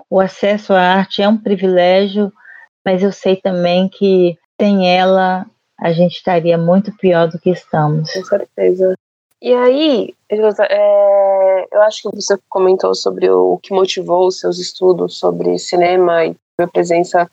o 0.09 0.19
acesso 0.19 0.73
à 0.73 0.79
arte 0.79 1.21
é 1.21 1.27
um 1.27 1.37
privilégio, 1.37 2.31
mas 2.85 3.01
eu 3.01 3.11
sei 3.11 3.35
também 3.35 3.89
que 3.89 4.37
sem 4.59 4.87
ela 4.87 5.45
a 5.77 5.91
gente 5.91 6.13
estaria 6.13 6.57
muito 6.57 6.95
pior 6.95 7.27
do 7.27 7.39
que 7.39 7.49
estamos. 7.49 8.11
Com 8.13 8.23
certeza. 8.23 8.95
E 9.45 9.53
aí, 9.53 10.15
é, 10.27 11.67
eu 11.71 11.81
acho 11.83 12.09
que 12.09 12.15
você 12.15 12.35
comentou 12.49 12.95
sobre 12.95 13.29
o 13.29 13.59
que 13.61 13.75
motivou 13.75 14.25
os 14.25 14.39
seus 14.39 14.57
estudos 14.57 15.19
sobre 15.19 15.59
cinema 15.59 16.25
e 16.25 16.35
a 16.59 16.67
presença 16.67 17.29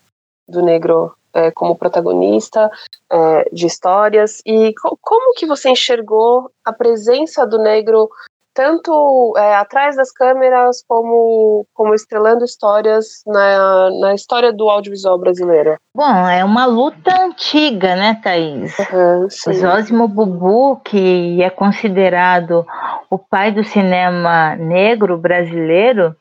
do 0.47 0.61
negro 0.61 1.11
é, 1.33 1.49
como 1.49 1.75
protagonista 1.75 2.69
é, 3.11 3.49
de 3.51 3.65
histórias. 3.65 4.43
E 4.45 4.75
co 4.75 4.95
como 5.01 5.33
que 5.33 5.47
você 5.47 5.71
enxergou 5.71 6.51
a 6.63 6.71
presença 6.71 7.47
do 7.47 7.57
negro 7.57 8.07
tanto 8.53 9.33
é, 9.37 9.55
atrás 9.55 9.95
das 9.95 10.11
câmeras 10.11 10.83
como, 10.87 11.65
como 11.73 11.93
estrelando 11.93 12.45
histórias 12.45 13.23
na, 13.25 13.89
na 13.99 14.13
história 14.13 14.53
do 14.53 14.69
audiovisual 14.69 15.17
brasileiro? 15.17 15.77
Bom, 15.95 16.27
é 16.27 16.43
uma 16.45 16.65
luta 16.65 17.23
antiga, 17.23 17.95
né, 17.95 18.19
Thaís? 18.23 18.77
Uhum, 18.79 19.27
Zósimo 19.29 20.07
Bubu, 20.07 20.77
que 20.77 21.41
é 21.41 21.49
considerado 21.49 22.65
o 23.09 23.17
pai 23.17 23.51
do 23.51 23.63
cinema 23.63 24.55
negro 24.55 25.17
brasileiro, 25.17 26.15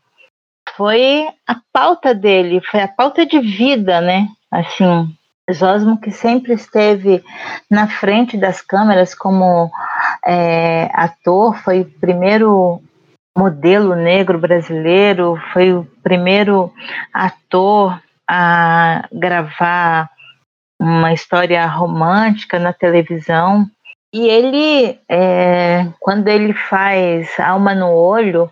foi 0.76 1.28
a 1.46 1.56
pauta 1.72 2.14
dele, 2.14 2.62
foi 2.70 2.80
a 2.80 2.88
pauta 2.88 3.26
de 3.26 3.38
vida, 3.40 4.00
né? 4.00 4.26
Assim, 4.50 5.14
Zósimo 5.52 6.00
que 6.00 6.10
sempre 6.10 6.54
esteve 6.54 7.22
na 7.68 7.88
frente 7.88 8.36
das 8.36 8.60
câmeras 8.60 9.14
como 9.14 9.70
é, 10.26 10.90
ator, 10.92 11.56
foi 11.58 11.82
o 11.82 11.90
primeiro 12.00 12.82
modelo 13.36 13.94
negro 13.94 14.38
brasileiro, 14.38 15.40
foi 15.52 15.72
o 15.72 15.86
primeiro 16.02 16.72
ator 17.12 18.00
a 18.28 19.08
gravar 19.12 20.10
uma 20.80 21.12
história 21.12 21.64
romântica 21.66 22.58
na 22.58 22.72
televisão. 22.72 23.66
E 24.12 24.28
ele, 24.28 24.98
é, 25.08 25.86
quando 26.00 26.28
ele 26.28 26.52
faz 26.52 27.38
Alma 27.40 27.74
no 27.74 27.90
Olho, 27.90 28.50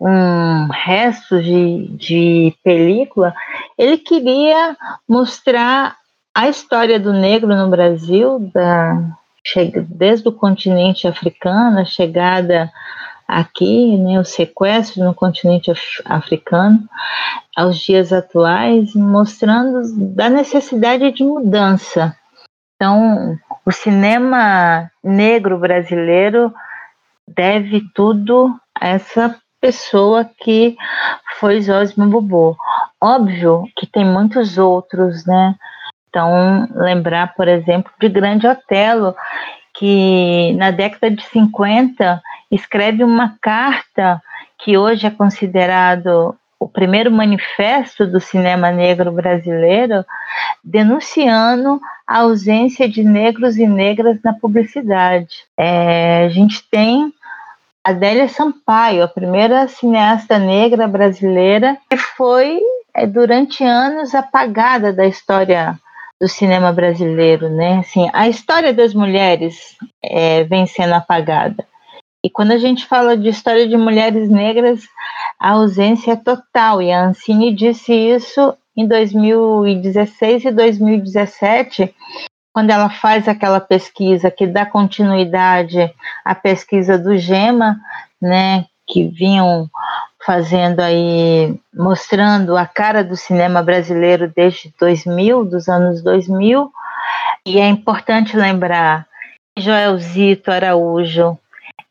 um 0.00 0.68
resto 0.70 1.42
de, 1.42 1.88
de 1.96 2.54
película, 2.62 3.34
ele 3.78 3.98
queria 3.98 4.76
mostrar 5.08 5.96
a 6.34 6.48
história 6.48 6.98
do 6.98 7.12
negro 7.12 7.54
no 7.54 7.68
Brasil, 7.68 8.50
da, 8.54 8.96
desde 9.88 10.28
o 10.28 10.32
continente 10.32 11.06
africano, 11.06 11.80
a 11.80 11.84
chegada 11.84 12.70
aqui, 13.26 13.96
né, 13.96 14.18
o 14.18 14.24
sequestro 14.24 15.04
no 15.04 15.14
continente 15.14 15.72
africano, 16.04 16.88
aos 17.56 17.78
dias 17.78 18.12
atuais, 18.12 18.94
mostrando 18.94 19.82
da 20.14 20.28
necessidade 20.28 21.12
de 21.12 21.22
mudança. 21.22 22.16
Então, 22.74 23.38
o 23.64 23.70
cinema 23.70 24.90
negro 25.04 25.58
brasileiro 25.58 26.52
deve 27.28 27.82
tudo 27.94 28.58
a 28.74 28.88
essa 28.88 29.36
pessoa 29.60 30.24
que 30.24 30.76
foi 31.38 31.60
Zosimo 31.60 32.08
Bobo. 32.08 32.56
óbvio 33.00 33.64
que 33.76 33.86
tem 33.86 34.04
muitos 34.04 34.58
outros, 34.58 35.24
né? 35.26 35.54
Então, 36.10 36.68
lembrar, 36.74 37.34
por 37.34 37.46
exemplo, 37.46 37.92
de 38.00 38.08
Grande 38.08 38.46
Otelo, 38.46 39.14
que 39.72 40.52
na 40.58 40.72
década 40.72 41.08
de 41.08 41.24
50 41.26 42.20
escreve 42.50 43.04
uma 43.04 43.36
carta 43.40 44.20
que 44.58 44.76
hoje 44.76 45.06
é 45.06 45.10
considerado 45.10 46.36
o 46.58 46.68
primeiro 46.68 47.10
manifesto 47.10 48.06
do 48.06 48.20
cinema 48.20 48.70
negro 48.70 49.10
brasileiro, 49.12 50.04
denunciando 50.62 51.80
a 52.06 52.18
ausência 52.18 52.88
de 52.88 53.02
negros 53.02 53.56
e 53.56 53.66
negras 53.66 54.18
na 54.22 54.34
publicidade. 54.34 55.44
É, 55.56 56.24
a 56.26 56.28
gente 56.28 56.62
tem 56.68 57.14
Adélia 57.82 58.28
Sampaio, 58.28 59.02
a 59.02 59.08
primeira 59.08 59.66
cineasta 59.68 60.38
negra 60.38 60.86
brasileira, 60.86 61.78
que 61.88 61.96
foi 61.96 62.60
é, 62.92 63.06
durante 63.06 63.64
anos 63.64 64.14
apagada 64.14 64.92
da 64.92 65.06
história 65.06 65.78
do 66.20 66.28
cinema 66.28 66.72
brasileiro, 66.72 67.48
né? 67.48 67.78
Assim, 67.78 68.10
a 68.12 68.28
história 68.28 68.74
das 68.74 68.92
mulheres 68.92 69.76
é, 70.02 70.44
vem 70.44 70.66
sendo 70.66 70.92
apagada. 70.94 71.66
E 72.22 72.28
quando 72.28 72.52
a 72.52 72.58
gente 72.58 72.84
fala 72.86 73.16
de 73.16 73.28
história 73.28 73.66
de 73.66 73.76
mulheres 73.76 74.28
negras, 74.28 74.82
a 75.38 75.52
ausência 75.52 76.12
é 76.12 76.16
total. 76.16 76.82
E 76.82 76.92
a 76.92 77.06
Ancine 77.06 77.54
disse 77.54 77.94
isso 77.94 78.54
em 78.76 78.86
2016 78.86 80.44
e 80.44 80.50
2017, 80.50 81.94
quando 82.52 82.70
ela 82.70 82.90
faz 82.90 83.26
aquela 83.26 83.60
pesquisa 83.60 84.30
que 84.30 84.46
dá 84.46 84.66
continuidade 84.66 85.92
à 86.24 86.34
pesquisa 86.34 86.98
do 86.98 87.16
GEMA, 87.16 87.78
né, 88.20 88.66
que 88.86 89.08
vinham 89.08 89.70
fazendo 90.24 90.80
aí, 90.80 91.54
mostrando 91.74 92.56
a 92.56 92.66
cara 92.66 93.02
do 93.02 93.16
cinema 93.16 93.62
brasileiro 93.62 94.30
desde 94.34 94.72
2000, 94.78 95.44
dos 95.44 95.68
anos 95.68 96.02
2000, 96.02 96.70
e 97.46 97.58
é 97.58 97.66
importante 97.66 98.36
lembrar 98.36 99.06
Joelzito 99.56 100.50
Araújo, 100.50 101.38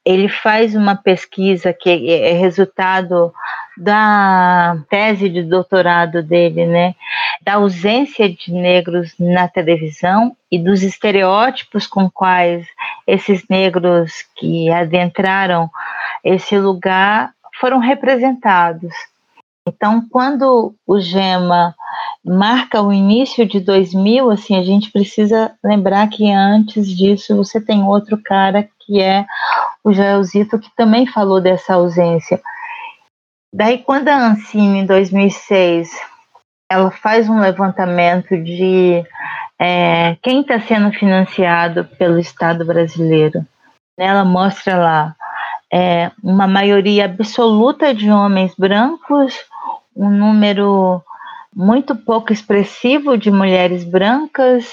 ele 0.05 0.29
faz 0.29 0.75
uma 0.75 0.95
pesquisa 0.95 1.73
que 1.73 2.11
é 2.11 2.33
resultado 2.33 3.33
da 3.77 4.77
tese 4.89 5.29
de 5.29 5.43
doutorado 5.43 6.23
dele, 6.23 6.65
né, 6.65 6.95
da 7.41 7.55
ausência 7.55 8.29
de 8.29 8.51
negros 8.51 9.13
na 9.19 9.47
televisão 9.47 10.35
e 10.51 10.57
dos 10.59 10.83
estereótipos 10.83 11.87
com 11.87 12.09
quais 12.09 12.67
esses 13.07 13.47
negros 13.49 14.25
que 14.35 14.69
adentraram 14.71 15.69
esse 16.23 16.57
lugar 16.57 17.31
foram 17.59 17.79
representados. 17.79 18.93
Então, 19.67 20.03
quando 20.09 20.73
o 20.87 20.99
GEMA 20.99 21.75
marca 22.25 22.81
o 22.81 22.91
início 22.91 23.45
de 23.45 23.59
2000, 23.59 24.31
assim, 24.31 24.57
a 24.57 24.63
gente 24.63 24.91
precisa 24.91 25.53
lembrar 25.63 26.07
que 26.09 26.31
antes 26.31 26.87
disso 26.87 27.35
você 27.35 27.61
tem 27.61 27.83
outro 27.83 28.17
cara 28.17 28.67
que 28.79 28.99
é 28.99 29.25
o 29.83 29.93
Joelzito, 29.93 30.57
que 30.57 30.75
também 30.75 31.05
falou 31.05 31.39
dessa 31.39 31.75
ausência. 31.75 32.41
Daí, 33.53 33.79
quando 33.79 34.07
a 34.07 34.15
Ancine, 34.15 34.79
em 34.79 34.85
2006, 34.85 35.89
ela 36.71 36.91
faz 36.91 37.29
um 37.29 37.39
levantamento 37.39 38.37
de 38.37 39.03
é, 39.59 40.15
quem 40.21 40.41
está 40.41 40.59
sendo 40.59 40.91
financiado 40.91 41.85
pelo 41.97 42.19
Estado 42.19 42.65
brasileiro, 42.65 43.39
né, 43.97 44.05
ela 44.05 44.23
mostra 44.23 44.77
lá 44.77 45.15
é, 45.71 46.11
uma 46.23 46.47
maioria 46.47 47.05
absoluta 47.05 47.93
de 47.93 48.09
homens 48.09 48.53
brancos, 48.57 49.35
um 49.95 50.09
número 50.09 51.01
muito 51.55 51.95
pouco 51.95 52.31
expressivo 52.31 53.17
de 53.17 53.29
mulheres 53.29 53.83
brancas, 53.83 54.71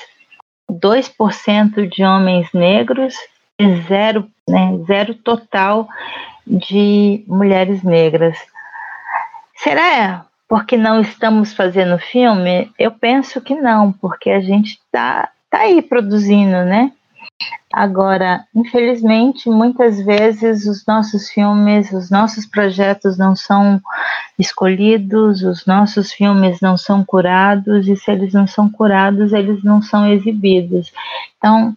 2% 0.70 1.88
de 1.88 2.04
homens 2.04 2.48
negros 2.52 3.14
e 3.58 3.76
zero, 3.82 4.28
né, 4.48 4.78
zero 4.86 5.14
total 5.14 5.88
de 6.46 7.24
mulheres 7.26 7.82
negras. 7.82 8.38
Será 9.56 10.26
porque 10.48 10.76
não 10.76 11.00
estamos 11.00 11.52
fazendo 11.54 11.98
filme? 11.98 12.70
Eu 12.78 12.92
penso 12.92 13.40
que 13.40 13.54
não, 13.54 13.92
porque 13.92 14.30
a 14.30 14.40
gente 14.40 14.72
está 14.72 15.30
tá 15.50 15.60
aí 15.60 15.82
produzindo, 15.82 16.64
né? 16.64 16.92
Agora, 17.76 18.42
infelizmente, 18.54 19.50
muitas 19.50 20.00
vezes 20.00 20.64
os 20.64 20.82
nossos 20.86 21.28
filmes, 21.28 21.92
os 21.92 22.10
nossos 22.10 22.46
projetos 22.46 23.18
não 23.18 23.36
são 23.36 23.78
escolhidos, 24.38 25.42
os 25.42 25.66
nossos 25.66 26.10
filmes 26.10 26.58
não 26.62 26.78
são 26.78 27.04
curados, 27.04 27.86
e 27.86 27.94
se 27.94 28.10
eles 28.10 28.32
não 28.32 28.46
são 28.46 28.70
curados, 28.70 29.34
eles 29.34 29.62
não 29.62 29.82
são 29.82 30.10
exibidos. 30.10 30.90
Então, 31.36 31.76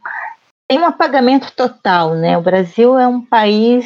tem 0.70 0.80
um 0.80 0.86
apagamento 0.86 1.52
total, 1.52 2.16
né? 2.16 2.38
O 2.38 2.42
Brasil 2.42 2.98
é 2.98 3.06
um 3.06 3.20
país 3.20 3.86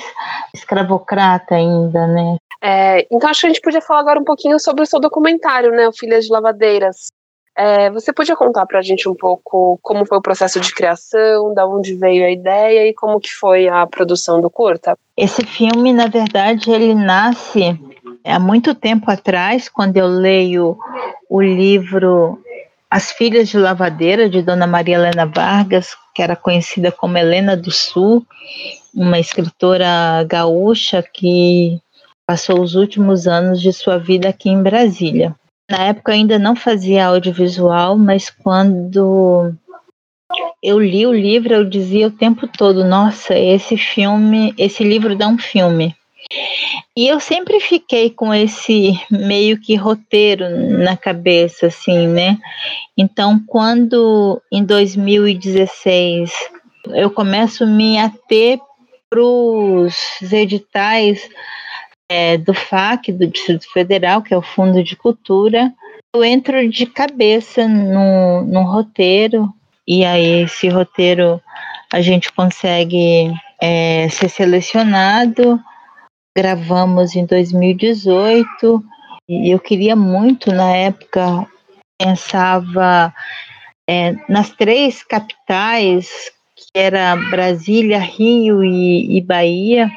escravocrata 0.53 1.55
ainda, 1.55 2.05
né? 2.05 2.37
É, 2.61 3.07
então 3.11 3.27
acho 3.27 3.41
que 3.41 3.47
a 3.47 3.49
gente 3.49 3.61
podia 3.61 3.81
falar 3.81 4.01
agora 4.01 4.19
um 4.19 4.23
pouquinho 4.23 4.59
sobre 4.59 4.83
o 4.83 4.85
seu 4.85 4.99
documentário, 4.99 5.71
né? 5.71 5.87
O 5.87 5.97
Filhas 5.97 6.25
de 6.25 6.31
Lavadeiras. 6.31 7.07
É, 7.55 7.91
você 7.91 8.11
podia 8.11 8.35
contar 8.35 8.65
para 8.65 8.79
a 8.79 8.81
gente 8.81 9.07
um 9.07 9.13
pouco 9.13 9.79
como 9.81 10.05
foi 10.05 10.17
o 10.17 10.21
processo 10.21 10.59
de 10.59 10.73
criação, 10.73 11.53
da 11.53 11.67
onde 11.67 11.93
veio 11.93 12.25
a 12.25 12.31
ideia 12.31 12.87
e 12.87 12.93
como 12.93 13.19
que 13.19 13.31
foi 13.31 13.67
a 13.67 13.85
produção 13.85 14.41
do 14.41 14.49
curta? 14.49 14.97
Esse 15.15 15.45
filme, 15.45 15.93
na 15.93 16.07
verdade, 16.07 16.71
ele 16.71 16.95
nasce 16.95 17.79
há 18.25 18.39
muito 18.39 18.73
tempo 18.73 19.09
atrás, 19.11 19.69
quando 19.69 19.97
eu 19.97 20.07
leio 20.07 20.77
o 21.29 21.41
livro 21.41 22.39
As 22.89 23.11
Filhas 23.11 23.49
de 23.49 23.57
Lavadeira, 23.57 24.27
de 24.27 24.41
Dona 24.41 24.65
Maria 24.65 24.95
Helena 24.95 25.27
Vargas, 25.27 25.95
que 26.15 26.23
era 26.23 26.35
conhecida 26.35 26.91
como 26.91 27.17
Helena 27.17 27.55
do 27.55 27.71
Sul, 27.71 28.25
uma 28.93 29.19
escritora 29.19 30.23
gaúcha 30.27 31.03
que 31.03 31.79
passou 32.25 32.61
os 32.61 32.73
últimos 32.73 33.27
anos 33.27 33.61
de 33.61 33.71
sua 33.71 33.97
vida 33.99 34.29
aqui 34.29 34.49
em 34.49 34.63
Brasília. 34.63 35.35
Na 35.73 35.85
época 35.85 36.11
eu 36.11 36.17
ainda 36.17 36.37
não 36.37 36.55
fazia 36.55 37.07
audiovisual, 37.07 37.97
mas 37.97 38.29
quando 38.29 39.51
eu 40.61 40.79
li 40.79 41.07
o 41.07 41.11
livro, 41.11 41.51
eu 41.51 41.65
dizia 41.65 42.05
o 42.05 42.11
tempo 42.11 42.47
todo: 42.47 42.85
nossa, 42.85 43.35
esse 43.35 43.75
filme, 43.75 44.53
esse 44.55 44.83
livro 44.83 45.15
dá 45.15 45.27
um 45.27 45.39
filme. 45.39 45.95
E 46.95 47.07
eu 47.07 47.19
sempre 47.19 47.59
fiquei 47.59 48.11
com 48.11 48.31
esse 48.31 48.93
meio 49.09 49.59
que 49.59 49.73
roteiro 49.73 50.47
na 50.77 50.95
cabeça, 50.95 51.65
assim, 51.65 52.07
né? 52.07 52.37
Então, 52.95 53.41
quando 53.47 54.39
em 54.51 54.63
2016 54.63 56.31
eu 56.89 57.09
começo 57.09 57.63
a 57.63 57.67
me 57.67 57.97
ater 57.97 58.59
para 59.09 59.23
os 59.23 59.95
editais 60.31 61.27
é, 62.13 62.37
do 62.37 62.53
FAC, 62.53 63.11
do 63.11 63.25
Distrito 63.25 63.65
Federal, 63.73 64.21
que 64.21 64.35
é 64.35 64.37
o 64.37 64.41
Fundo 64.41 64.83
de 64.83 64.95
Cultura, 64.95 65.73
eu 66.15 66.23
entro 66.23 66.69
de 66.69 66.85
cabeça 66.85 67.67
no, 67.67 68.43
no 68.43 68.61
roteiro, 68.61 69.51
e 69.87 70.05
aí 70.05 70.43
esse 70.43 70.69
roteiro 70.69 71.41
a 71.91 72.01
gente 72.01 72.31
consegue 72.31 73.33
é, 73.59 74.07
ser 74.09 74.29
selecionado. 74.29 75.59
Gravamos 76.37 77.15
em 77.15 77.25
2018 77.25 78.83
e 79.27 79.49
eu 79.49 79.59
queria 79.59 79.95
muito 79.95 80.51
na 80.51 80.71
época 80.71 81.47
pensava 81.97 83.11
é, 83.89 84.15
nas 84.29 84.51
três 84.51 85.03
capitais 85.03 86.31
que 86.55 86.65
era 86.75 87.15
Brasília, 87.15 87.99
Rio 87.99 88.63
e, 88.63 89.17
e 89.17 89.21
Bahia 89.21 89.91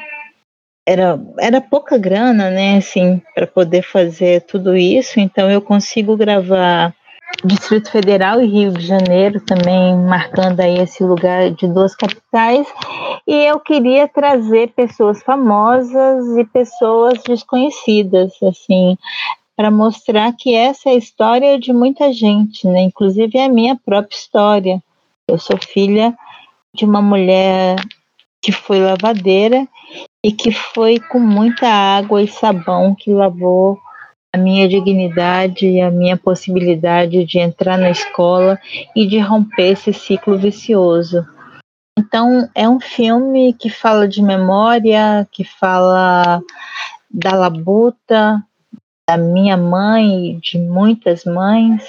era, 0.87 1.19
era 1.37 1.59
pouca 1.59 1.97
grana, 1.97 2.49
né, 2.49 2.77
assim, 2.77 3.21
para 3.35 3.45
poder 3.45 3.81
fazer 3.81 4.43
tudo 4.43 4.73
isso, 4.77 5.19
então 5.19 5.51
eu 5.51 5.61
consigo 5.61 6.15
gravar 6.15 6.95
Distrito 7.43 7.91
Federal 7.91 8.41
e 8.41 8.47
Rio 8.47 8.71
de 8.71 8.87
Janeiro 8.87 9.41
também, 9.41 9.97
marcando 9.97 10.61
aí 10.61 10.79
esse 10.79 11.03
lugar 11.03 11.51
de 11.51 11.67
duas 11.67 11.93
capitais, 11.93 12.65
e 13.27 13.35
eu 13.35 13.59
queria 13.59 14.07
trazer 14.07 14.69
pessoas 14.69 15.21
famosas 15.21 16.37
e 16.37 16.45
pessoas 16.45 17.21
desconhecidas, 17.27 18.31
assim, 18.41 18.97
para 19.57 19.69
mostrar 19.69 20.31
que 20.37 20.55
essa 20.55 20.89
é 20.89 20.93
a 20.93 20.97
história 20.97 21.59
de 21.59 21.73
muita 21.73 22.13
gente, 22.13 22.65
né, 22.65 22.79
inclusive 22.83 23.37
é 23.37 23.43
a 23.43 23.49
minha 23.49 23.75
própria 23.75 24.15
história. 24.15 24.81
Eu 25.27 25.37
sou 25.37 25.57
filha 25.57 26.15
de 26.73 26.85
uma 26.85 27.01
mulher 27.01 27.75
que 28.41 28.51
foi 28.51 28.79
lavadeira 28.79 29.67
e 30.23 30.31
que 30.31 30.51
foi 30.51 30.99
com 30.99 31.19
muita 31.19 31.67
água 31.67 32.21
e 32.21 32.27
sabão 32.27 32.95
que 32.95 33.11
lavou 33.11 33.79
a 34.33 34.37
minha 34.37 34.67
dignidade 34.67 35.67
e 35.67 35.81
a 35.81 35.89
minha 35.89 36.17
possibilidade 36.17 37.25
de 37.25 37.39
entrar 37.39 37.77
na 37.77 37.89
escola 37.89 38.59
e 38.95 39.07
de 39.07 39.19
romper 39.19 39.71
esse 39.71 39.93
ciclo 39.93 40.37
vicioso. 40.37 41.25
Então, 41.97 42.47
é 42.53 42.69
um 42.69 42.79
filme 42.79 43.53
que 43.53 43.69
fala 43.69 44.07
de 44.07 44.21
memória, 44.21 45.27
que 45.31 45.43
fala 45.43 46.41
da 47.09 47.33
labuta, 47.35 48.43
da 49.09 49.17
minha 49.17 49.57
mãe, 49.57 50.37
de 50.39 50.59
muitas 50.59 51.23
mães, 51.23 51.83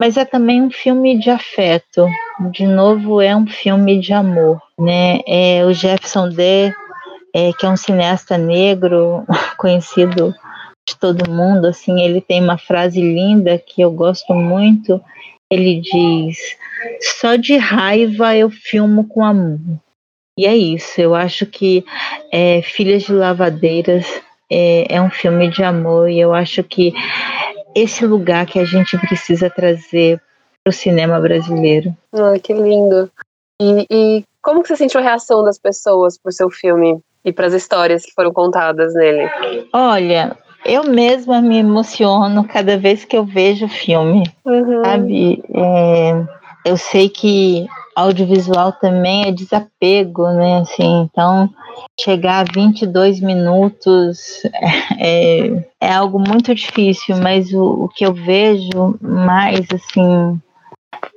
mas 0.00 0.16
é 0.16 0.24
também 0.24 0.62
um 0.62 0.70
filme 0.70 1.18
de 1.18 1.30
afeto. 1.30 2.06
De 2.50 2.66
novo, 2.66 3.20
é 3.20 3.34
um 3.34 3.46
filme 3.46 3.98
de 3.98 4.12
amor, 4.12 4.60
né? 4.78 5.20
É 5.26 5.64
o 5.64 5.72
Jefferson 5.72 6.28
D, 6.28 6.72
é, 7.34 7.52
que 7.52 7.64
é 7.64 7.68
um 7.68 7.76
cineasta 7.76 8.36
negro 8.36 9.24
conhecido 9.56 10.34
de 10.88 10.96
todo 10.96 11.30
mundo, 11.30 11.66
assim, 11.66 12.00
ele 12.00 12.20
tem 12.20 12.40
uma 12.40 12.56
frase 12.56 13.00
linda 13.00 13.58
que 13.58 13.82
eu 13.82 13.90
gosto 13.90 14.32
muito. 14.32 15.02
Ele 15.50 15.80
diz: 15.80 16.38
"Só 17.20 17.34
de 17.34 17.56
raiva 17.56 18.36
eu 18.36 18.48
filmo 18.50 19.04
com 19.08 19.24
amor". 19.24 19.58
E 20.38 20.46
é 20.46 20.54
isso. 20.56 21.00
Eu 21.00 21.14
acho 21.14 21.46
que 21.46 21.84
é, 22.30 22.62
Filhas 22.62 23.04
de 23.04 23.12
Lavadeiras 23.12 24.06
é, 24.50 24.94
é 24.94 25.02
um 25.02 25.10
filme 25.10 25.48
de 25.48 25.62
amor 25.64 26.10
e 26.10 26.20
eu 26.20 26.34
acho 26.34 26.62
que 26.62 26.92
esse 27.76 28.06
lugar 28.06 28.46
que 28.46 28.58
a 28.58 28.64
gente 28.64 28.96
precisa 28.98 29.50
trazer 29.50 30.18
para 30.64 30.70
o 30.70 30.72
cinema 30.72 31.20
brasileiro. 31.20 31.94
Ah, 32.10 32.38
que 32.42 32.54
lindo. 32.54 33.10
E, 33.60 33.86
e, 33.90 34.24
como 34.40 34.62
que 34.62 34.68
você 34.68 34.76
sentiu 34.76 34.98
a 34.98 35.02
reação 35.02 35.44
das 35.44 35.58
pessoas 35.58 36.16
por 36.16 36.32
seu 36.32 36.48
filme 36.50 36.98
e 37.22 37.32
para 37.32 37.46
as 37.46 37.52
histórias 37.52 38.06
que 38.06 38.14
foram 38.14 38.32
contadas 38.32 38.94
nele? 38.94 39.28
Olha, 39.74 40.36
eu 40.64 40.84
mesma 40.84 41.42
me 41.42 41.58
emociono 41.58 42.44
cada 42.48 42.78
vez 42.78 43.04
que 43.04 43.16
eu 43.16 43.24
vejo 43.24 43.66
o 43.66 43.68
filme, 43.68 44.24
uhum. 44.44 44.82
sabe? 44.82 45.42
É, 45.54 46.24
eu 46.66 46.76
sei 46.76 47.08
que 47.08 47.66
audiovisual 47.94 48.72
também 48.72 49.28
é 49.28 49.32
desapego, 49.32 50.28
né? 50.32 50.58
Assim, 50.58 51.02
então, 51.02 51.48
chegar 51.98 52.40
a 52.40 52.52
22 52.52 53.20
minutos 53.20 54.42
é, 54.98 55.64
é 55.80 55.92
algo 55.92 56.18
muito 56.18 56.54
difícil, 56.54 57.16
mas 57.18 57.52
o, 57.52 57.84
o 57.84 57.88
que 57.88 58.04
eu 58.04 58.12
vejo 58.12 58.98
mais, 59.00 59.66
assim, 59.72 60.40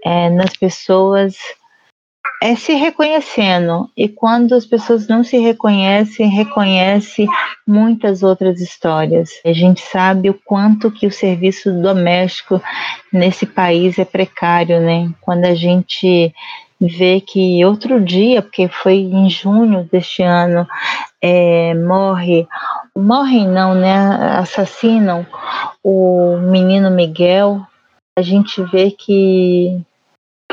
é, 0.05 0.29
nas 0.29 0.55
pessoas 0.55 1.35
é 2.41 2.55
se 2.55 2.73
reconhecendo. 2.73 3.89
E 3.95 4.07
quando 4.07 4.55
as 4.55 4.65
pessoas 4.65 5.07
não 5.07 5.23
se 5.23 5.37
reconhecem, 5.37 6.29
reconhece 6.29 7.27
muitas 7.67 8.23
outras 8.23 8.61
histórias. 8.61 9.29
A 9.45 9.51
gente 9.51 9.81
sabe 9.81 10.29
o 10.29 10.39
quanto 10.45 10.91
que 10.91 11.05
o 11.05 11.11
serviço 11.11 11.71
doméstico 11.81 12.61
nesse 13.11 13.45
país 13.45 13.99
é 13.99 14.05
precário, 14.05 14.79
né? 14.79 15.11
Quando 15.21 15.45
a 15.45 15.53
gente 15.53 16.33
vê 16.79 17.19
que 17.19 17.63
outro 17.65 17.99
dia, 17.99 18.41
porque 18.41 18.69
foi 18.69 18.95
em 18.95 19.29
junho 19.29 19.87
deste 19.91 20.23
ano, 20.23 20.65
é, 21.21 21.73
morre, 21.73 22.47
morrem 22.95 23.47
não, 23.47 23.75
né? 23.75 23.95
Assassinam 24.37 25.27
o 25.83 26.37
menino 26.37 26.89
Miguel. 26.89 27.61
A 28.17 28.21
gente 28.21 28.63
vê 28.63 28.91
que 28.91 29.81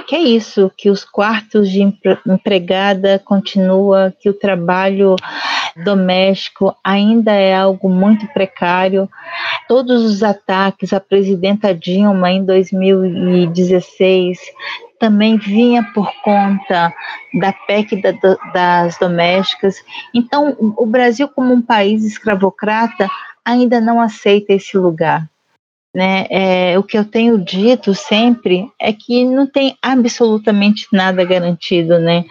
que 0.06 0.14
é 0.14 0.20
isso, 0.20 0.70
que 0.76 0.90
os 0.90 1.04
quartos 1.04 1.70
de 1.70 1.82
empregada 2.26 3.18
continua, 3.24 4.14
que 4.20 4.28
o 4.30 4.34
trabalho 4.34 5.16
doméstico 5.84 6.74
ainda 6.82 7.32
é 7.32 7.54
algo 7.54 7.88
muito 7.88 8.26
precário. 8.28 9.08
Todos 9.68 10.04
os 10.04 10.22
ataques 10.22 10.92
à 10.92 11.00
presidenta 11.00 11.74
Dilma 11.74 12.30
em 12.30 12.44
2016 12.44 14.38
também 14.98 15.36
vinha 15.36 15.82
por 15.94 16.10
conta 16.22 16.92
da 17.34 17.52
PEC 17.52 18.00
da, 18.00 18.12
das 18.52 18.96
domésticas. 18.98 19.76
Então, 20.14 20.56
o 20.76 20.86
Brasil, 20.86 21.28
como 21.28 21.52
um 21.52 21.60
país 21.60 22.04
escravocrata, 22.04 23.08
ainda 23.44 23.80
não 23.80 24.00
aceita 24.00 24.54
esse 24.54 24.78
lugar. 24.78 25.28
Né? 25.96 26.26
É, 26.28 26.78
o 26.78 26.82
que 26.82 26.98
eu 26.98 27.06
tenho 27.06 27.38
dito 27.38 27.94
sempre 27.94 28.70
é 28.78 28.92
que 28.92 29.24
não 29.24 29.46
tem 29.46 29.74
absolutamente 29.80 30.86
nada 30.92 31.24
garantido, 31.24 31.98
né? 31.98 32.22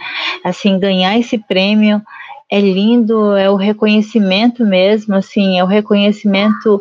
Assim, 0.43 0.78
ganhar 0.78 1.17
esse 1.17 1.39
prêmio 1.39 1.99
é 2.47 2.62
lindo, 2.62 3.36
é 3.36 3.49
o 3.49 3.56
reconhecimento 3.56 4.63
mesmo, 4.63 5.15
assim, 5.15 5.58
é 5.58 5.63
o 5.63 5.67
reconhecimento 5.67 6.80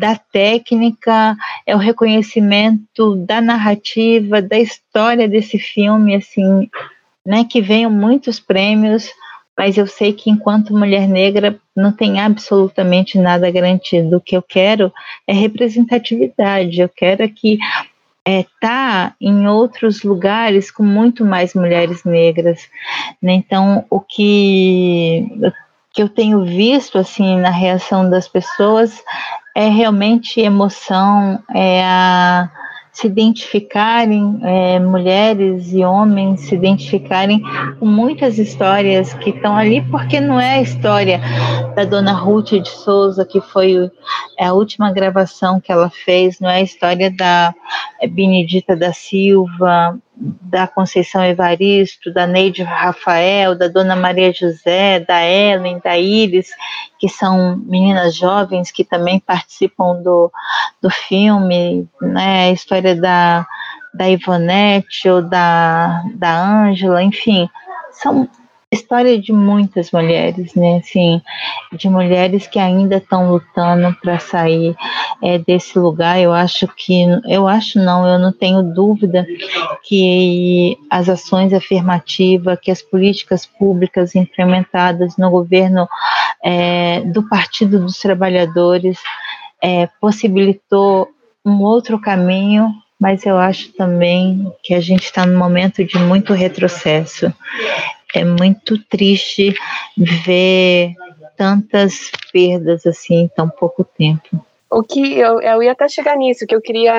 da 0.00 0.14
técnica, 0.14 1.34
é 1.66 1.74
o 1.74 1.78
reconhecimento 1.78 3.16
da 3.16 3.40
narrativa, 3.40 4.42
da 4.42 4.58
história 4.58 5.26
desse 5.26 5.58
filme, 5.58 6.14
assim, 6.14 6.68
né? 7.24 7.42
Que 7.42 7.62
venham 7.62 7.90
muitos 7.90 8.38
prêmios 8.38 9.08
mas 9.56 9.76
eu 9.76 9.86
sei 9.86 10.12
que 10.12 10.30
enquanto 10.30 10.76
mulher 10.76 11.06
negra 11.06 11.58
não 11.74 11.92
tem 11.92 12.20
absolutamente 12.20 13.18
nada 13.18 13.50
garantido. 13.50 14.16
O 14.16 14.20
que 14.20 14.36
eu 14.36 14.42
quero 14.42 14.92
é 15.26 15.32
representatividade, 15.32 16.80
eu 16.80 16.88
quero 16.88 17.28
que 17.28 17.58
é, 18.24 18.44
tá 18.60 19.14
em 19.20 19.46
outros 19.48 20.02
lugares 20.02 20.70
com 20.70 20.84
muito 20.84 21.24
mais 21.24 21.54
mulheres 21.54 22.04
negras. 22.04 22.68
Né? 23.20 23.32
Então, 23.32 23.84
o 23.90 24.00
que, 24.00 25.26
que 25.92 26.02
eu 26.02 26.08
tenho 26.08 26.44
visto 26.44 26.98
assim 26.98 27.38
na 27.38 27.50
reação 27.50 28.08
das 28.08 28.28
pessoas 28.28 29.02
é 29.54 29.68
realmente 29.68 30.40
emoção, 30.40 31.42
é 31.54 31.82
a 31.84 32.50
se 32.92 33.06
identificarem, 33.06 34.38
é, 34.42 34.78
mulheres 34.78 35.72
e 35.72 35.82
homens 35.82 36.40
se 36.42 36.54
identificarem 36.54 37.42
com 37.80 37.86
muitas 37.86 38.38
histórias 38.38 39.14
que 39.14 39.30
estão 39.30 39.56
ali, 39.56 39.80
porque 39.90 40.20
não 40.20 40.38
é 40.38 40.56
a 40.56 40.62
história 40.62 41.20
da 41.74 41.84
dona 41.84 42.12
Ruth 42.12 42.50
de 42.50 42.68
Souza, 42.68 43.24
que 43.24 43.40
foi 43.40 43.90
é, 44.38 44.44
a 44.44 44.52
última 44.52 44.92
gravação 44.92 45.58
que 45.58 45.72
ela 45.72 45.88
fez, 45.88 46.38
não 46.38 46.50
é 46.50 46.56
a 46.56 46.62
história 46.62 47.10
da 47.10 47.54
Benedita 48.10 48.76
da 48.76 48.92
Silva, 48.92 49.98
da 50.14 50.66
Conceição 50.66 51.24
Evaristo, 51.24 52.12
da 52.12 52.26
Neide 52.26 52.62
Rafael, 52.62 53.56
da 53.56 53.68
Dona 53.68 53.96
Maria 53.96 54.32
José, 54.32 55.00
da 55.00 55.24
Ellen, 55.24 55.80
da 55.82 55.98
Iris, 55.98 56.50
que 56.98 57.08
são 57.08 57.56
meninas 57.56 58.14
jovens 58.14 58.70
que 58.70 58.84
também 58.84 59.18
participam 59.18 60.02
do, 60.02 60.30
do 60.80 60.90
filme, 60.90 61.88
né? 62.00 62.44
A 62.44 62.52
história 62.52 62.94
da, 62.94 63.46
da 63.94 64.08
Ivonete 64.08 65.08
ou 65.08 65.22
da, 65.22 66.02
Ângela, 66.22 67.02
enfim, 67.02 67.48
são 67.90 68.28
história 68.72 69.20
de 69.20 69.32
muitas 69.32 69.90
mulheres, 69.92 70.54
né? 70.54 70.78
Assim, 70.78 71.20
de 71.72 71.88
mulheres 71.88 72.46
que 72.46 72.58
ainda 72.58 72.96
estão 72.96 73.30
lutando 73.30 73.94
para 74.00 74.18
sair 74.18 74.74
é, 75.22 75.38
desse 75.38 75.78
lugar. 75.78 76.18
Eu 76.18 76.32
acho 76.32 76.66
que, 76.68 77.04
eu 77.28 77.46
acho 77.46 77.78
não, 77.78 78.06
eu 78.06 78.18
não 78.18 78.32
tenho 78.32 78.62
dúvida 78.62 79.26
que 79.84 80.78
as 80.90 81.08
ações 81.08 81.52
afirmativas, 81.52 82.58
que 82.60 82.70
as 82.70 82.80
políticas 82.80 83.44
públicas 83.44 84.14
implementadas 84.14 85.16
no 85.18 85.30
governo 85.30 85.86
é, 86.42 87.00
do 87.00 87.28
Partido 87.28 87.78
dos 87.78 87.98
Trabalhadores 87.98 88.98
é, 89.62 89.88
possibilitou 90.00 91.08
um 91.44 91.62
outro 91.62 92.00
caminho 92.00 92.72
mas 93.00 93.26
eu 93.26 93.36
acho 93.36 93.72
também 93.72 94.52
que 94.62 94.72
a 94.74 94.80
gente 94.80 95.02
está 95.02 95.26
num 95.26 95.36
momento 95.36 95.84
de 95.84 95.98
muito 95.98 96.32
retrocesso 96.32 97.34
é 98.14 98.24
muito 98.24 98.82
triste 98.84 99.54
ver 99.96 100.92
tantas 101.36 102.10
perdas 102.32 102.86
assim 102.86 103.22
em 103.22 103.28
tão 103.28 103.48
pouco 103.48 103.84
tempo. 103.84 104.44
O 104.70 104.82
que 104.82 105.18
eu, 105.18 105.40
eu 105.40 105.62
ia 105.62 105.72
até 105.72 105.88
chegar 105.88 106.16
nisso, 106.16 106.46
que 106.46 106.54
eu 106.54 106.60
queria 106.60 106.94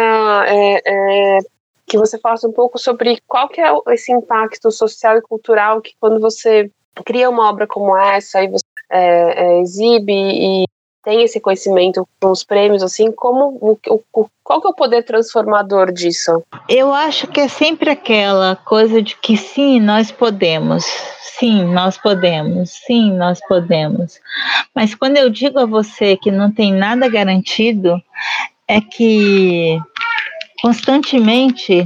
é, 0.47 0.81
é, 0.85 1.39
que 1.87 1.97
você 1.97 2.19
falasse 2.19 2.45
um 2.45 2.51
pouco 2.51 2.77
sobre 2.77 3.19
qual 3.27 3.49
que 3.49 3.61
é 3.61 3.71
esse 3.89 4.11
impacto 4.11 4.71
social 4.71 5.17
e 5.17 5.21
cultural 5.21 5.81
que 5.81 5.93
quando 5.99 6.19
você 6.19 6.69
cria 7.05 7.29
uma 7.29 7.49
obra 7.49 7.65
como 7.65 7.97
essa 7.97 8.43
e 8.43 8.47
você 8.47 8.63
é, 8.91 9.45
é 9.45 9.61
exibe 9.61 10.13
e 10.13 10.65
tem 11.03 11.23
esse 11.23 11.39
conhecimento 11.39 12.07
com 12.19 12.31
os 12.31 12.43
prêmios, 12.43 12.81
assim, 12.81 13.11
como 13.11 13.57
o, 13.61 13.77
o, 14.13 14.29
qual 14.43 14.61
que 14.61 14.67
é 14.67 14.69
o 14.69 14.75
poder 14.75 15.03
transformador 15.03 15.91
disso? 15.91 16.43
Eu 16.69 16.93
acho 16.93 17.27
que 17.27 17.41
é 17.41 17.47
sempre 17.47 17.89
aquela 17.89 18.55
coisa 18.55 19.01
de 19.01 19.15
que 19.17 19.35
sim, 19.35 19.79
nós 19.79 20.11
podemos, 20.11 20.85
sim, 21.37 21.65
nós 21.65 21.97
podemos, 21.97 22.71
sim, 22.85 23.11
nós 23.11 23.39
podemos. 23.47 24.19
Mas 24.73 24.95
quando 24.95 25.17
eu 25.17 25.29
digo 25.29 25.59
a 25.59 25.65
você 25.65 26.15
que 26.15 26.31
não 26.31 26.51
tem 26.51 26.73
nada 26.73 27.09
garantido, 27.09 28.01
é 28.67 28.79
que 28.79 29.77
constantemente 30.61 31.85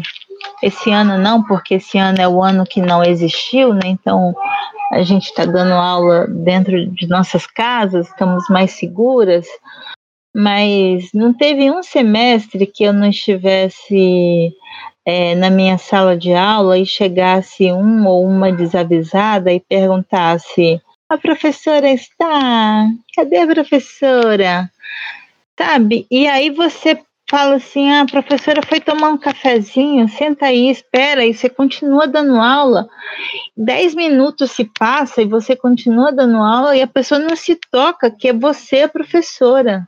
esse 0.61 0.91
ano 0.91 1.17
não, 1.17 1.43
porque 1.43 1.75
esse 1.75 1.97
ano 1.97 2.19
é 2.19 2.27
o 2.27 2.43
ano 2.43 2.65
que 2.65 2.81
não 2.81 3.03
existiu, 3.03 3.73
né? 3.73 3.81
Então 3.85 4.35
a 4.91 5.01
gente 5.01 5.25
está 5.25 5.45
dando 5.45 5.73
aula 5.73 6.27
dentro 6.27 6.87
de 6.87 7.07
nossas 7.07 7.45
casas, 7.45 8.07
estamos 8.07 8.45
mais 8.49 8.71
seguras, 8.71 9.45
mas 10.35 11.11
não 11.13 11.33
teve 11.33 11.69
um 11.69 11.83
semestre 11.83 12.65
que 12.65 12.83
eu 12.83 12.93
não 12.93 13.09
estivesse 13.09 14.53
é, 15.05 15.35
na 15.35 15.49
minha 15.49 15.77
sala 15.77 16.17
de 16.17 16.33
aula 16.33 16.77
e 16.77 16.85
chegasse 16.85 17.71
um 17.71 18.05
ou 18.07 18.25
uma 18.25 18.51
desavisada 18.51 19.51
e 19.51 19.59
perguntasse: 19.59 20.81
a 21.09 21.17
professora 21.17 21.89
está? 21.89 22.87
Cadê 23.15 23.37
a 23.37 23.47
professora? 23.47 24.71
sabe? 25.57 26.05
E 26.11 26.27
aí 26.27 26.51
você 26.51 26.99
fala 27.29 27.55
assim: 27.55 27.89
ah, 27.91 28.01
a 28.01 28.05
professora 28.05 28.61
foi 28.65 28.79
tomar 28.79 29.09
um 29.09 29.17
cafezinho, 29.17 30.07
senta 30.07 30.47
aí, 30.47 30.69
espera, 30.69 31.25
e 31.25 31.33
você 31.33 31.49
continua 31.49 32.07
dando 32.07 32.35
aula. 32.37 32.87
Dez 33.55 33.93
minutos 33.93 34.51
se 34.51 34.65
passa 34.77 35.21
e 35.21 35.27
você 35.27 35.55
continua 35.55 36.11
dando 36.11 36.37
aula 36.37 36.75
e 36.75 36.81
a 36.81 36.87
pessoa 36.87 37.19
não 37.19 37.35
se 37.35 37.59
toca 37.71 38.11
que 38.11 38.29
é 38.29 38.33
você 38.33 38.83
a 38.83 38.89
professora, 38.89 39.87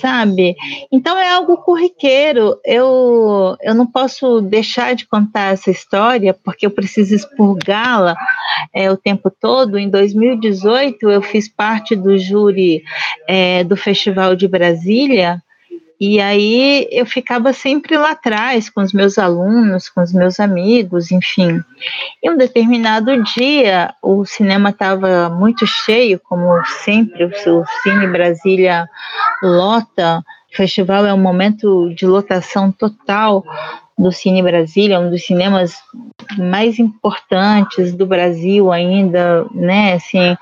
sabe? 0.00 0.56
Então 0.90 1.16
é 1.16 1.30
algo 1.30 1.56
corriqueiro. 1.58 2.58
Eu, 2.64 3.56
eu 3.62 3.74
não 3.74 3.86
posso 3.86 4.40
deixar 4.40 4.94
de 4.94 5.06
contar 5.06 5.52
essa 5.52 5.70
história 5.70 6.34
porque 6.34 6.66
eu 6.66 6.70
preciso 6.70 7.14
expurgá-la 7.14 8.16
é, 8.74 8.90
o 8.90 8.96
tempo 8.96 9.30
todo. 9.30 9.78
Em 9.78 9.88
2018, 9.88 11.10
eu 11.10 11.22
fiz 11.22 11.48
parte 11.48 11.94
do 11.94 12.18
júri 12.18 12.82
é, 13.28 13.62
do 13.62 13.76
Festival 13.76 14.34
de 14.34 14.48
Brasília 14.48 15.43
e 16.06 16.20
aí 16.20 16.86
eu 16.90 17.06
ficava 17.06 17.54
sempre 17.54 17.96
lá 17.96 18.10
atrás 18.10 18.68
com 18.68 18.82
os 18.82 18.92
meus 18.92 19.16
alunos, 19.16 19.88
com 19.88 20.02
os 20.02 20.12
meus 20.12 20.38
amigos, 20.38 21.10
enfim. 21.10 21.64
E 22.22 22.30
um 22.30 22.36
determinado 22.36 23.22
dia 23.22 23.94
o 24.02 24.22
cinema 24.26 24.68
estava 24.68 25.30
muito 25.30 25.66
cheio, 25.66 26.20
como 26.22 26.62
sempre, 26.84 27.24
o 27.24 27.64
Cine 27.82 28.06
Brasília 28.06 28.86
lota. 29.42 30.22
O 30.52 30.56
festival 30.56 31.06
é 31.06 31.14
um 31.14 31.22
momento 31.22 31.88
de 31.94 32.06
lotação 32.06 32.70
total 32.70 33.42
do 33.96 34.12
Cine 34.12 34.42
Brasília, 34.42 35.00
um 35.00 35.08
dos 35.08 35.24
cinemas 35.24 35.74
mais 36.36 36.78
importantes 36.78 37.94
do 37.94 38.04
Brasil 38.04 38.70
ainda, 38.70 39.46
né? 39.54 39.94
Assim, 39.94 40.36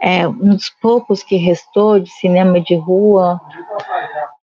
é 0.00 0.28
um 0.28 0.54
dos 0.54 0.68
poucos 0.68 1.24
que 1.24 1.36
restou 1.36 1.98
de 1.98 2.10
cinema 2.10 2.60
de 2.60 2.76
rua. 2.76 3.40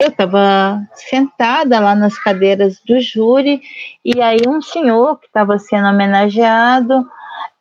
Eu 0.01 0.09
estava 0.09 0.85
sentada 0.93 1.79
lá 1.79 1.95
nas 1.95 2.19
cadeiras 2.19 2.81
do 2.85 2.99
júri 2.99 3.61
e 4.03 4.21
aí 4.21 4.41
um 4.45 4.61
senhor 4.61 5.17
que 5.19 5.27
estava 5.27 5.57
sendo 5.57 5.87
homenageado, 5.87 7.07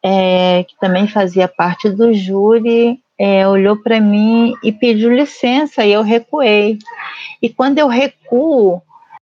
é, 0.03 0.65
que 0.65 0.77
também 0.81 1.07
fazia 1.07 1.47
parte 1.47 1.89
do 1.89 2.13
júri, 2.13 3.01
é, 3.17 3.47
olhou 3.47 3.81
para 3.81 4.01
mim 4.01 4.53
e 4.65 4.73
pediu 4.73 5.15
licença 5.15 5.85
e 5.85 5.93
eu 5.93 6.03
recuei. 6.03 6.79
E 7.41 7.49
quando 7.49 7.79
eu 7.79 7.87
recuo, 7.87 8.83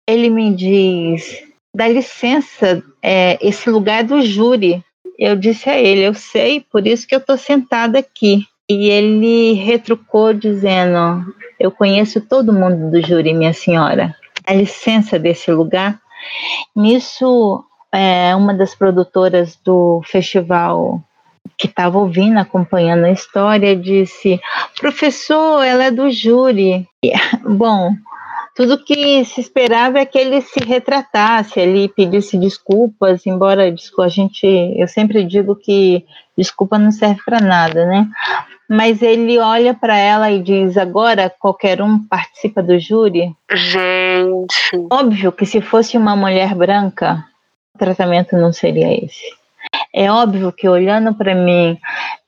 ele 0.06 0.30
me 0.30 0.54
diz: 0.54 1.42
dá 1.74 1.88
licença, 1.88 2.82
é, 3.02 3.36
esse 3.46 3.68
lugar 3.68 4.00
é 4.00 4.04
do 4.04 4.22
júri. 4.22 4.80
Eu 5.18 5.34
disse 5.34 5.68
a 5.68 5.76
ele: 5.76 6.02
eu 6.02 6.14
sei, 6.14 6.60
por 6.60 6.86
isso 6.86 7.06
que 7.06 7.14
eu 7.16 7.18
estou 7.18 7.36
sentada 7.36 7.98
aqui. 7.98 8.46
E 8.72 8.88
ele 8.88 9.52
retrucou 9.52 10.32
dizendo: 10.32 11.34
Eu 11.60 11.70
conheço 11.70 12.20
todo 12.20 12.52
mundo 12.52 12.90
do 12.90 13.06
júri, 13.06 13.34
minha 13.34 13.52
senhora. 13.52 14.16
A 14.46 14.54
licença 14.54 15.18
desse 15.18 15.50
lugar. 15.52 16.00
Nisso, 16.74 17.64
é, 17.92 18.34
uma 18.34 18.54
das 18.54 18.74
produtoras 18.74 19.58
do 19.64 20.00
festival 20.04 21.02
que 21.58 21.66
estava 21.66 21.98
ouvindo, 21.98 22.38
acompanhando 22.38 23.04
a 23.04 23.12
história, 23.12 23.76
disse: 23.76 24.40
Professor, 24.80 25.62
ela 25.62 25.84
é 25.84 25.90
do 25.90 26.10
júri. 26.10 26.88
Bom, 27.44 27.92
tudo 28.54 28.84
que 28.84 29.24
se 29.24 29.40
esperava 29.40 29.98
é 29.98 30.04
que 30.04 30.18
ele 30.18 30.40
se 30.42 30.60
retratasse 30.60 31.58
ali, 31.58 31.88
pedisse 31.88 32.36
desculpas, 32.36 33.26
embora 33.26 33.64
a 33.64 34.08
gente, 34.08 34.46
eu 34.76 34.86
sempre 34.86 35.24
digo 35.24 35.56
que 35.56 36.04
desculpa 36.36 36.78
não 36.78 36.92
serve 36.92 37.20
para 37.24 37.40
nada, 37.40 37.86
né? 37.86 38.08
Mas 38.68 39.02
ele 39.02 39.38
olha 39.38 39.74
para 39.74 39.96
ela 39.96 40.30
e 40.30 40.42
diz: 40.42 40.76
agora 40.76 41.32
qualquer 41.38 41.82
um 41.82 41.98
participa 41.98 42.62
do 42.62 42.78
júri. 42.78 43.34
Gente. 43.50 44.54
Óbvio 44.90 45.32
que 45.32 45.44
se 45.44 45.60
fosse 45.60 45.96
uma 45.96 46.16
mulher 46.16 46.54
branca, 46.54 47.24
o 47.74 47.78
tratamento 47.78 48.36
não 48.36 48.52
seria 48.52 48.92
esse. 49.04 49.42
É 49.94 50.10
óbvio 50.10 50.52
que 50.52 50.68
olhando 50.68 51.14
para 51.14 51.34
mim, 51.34 51.78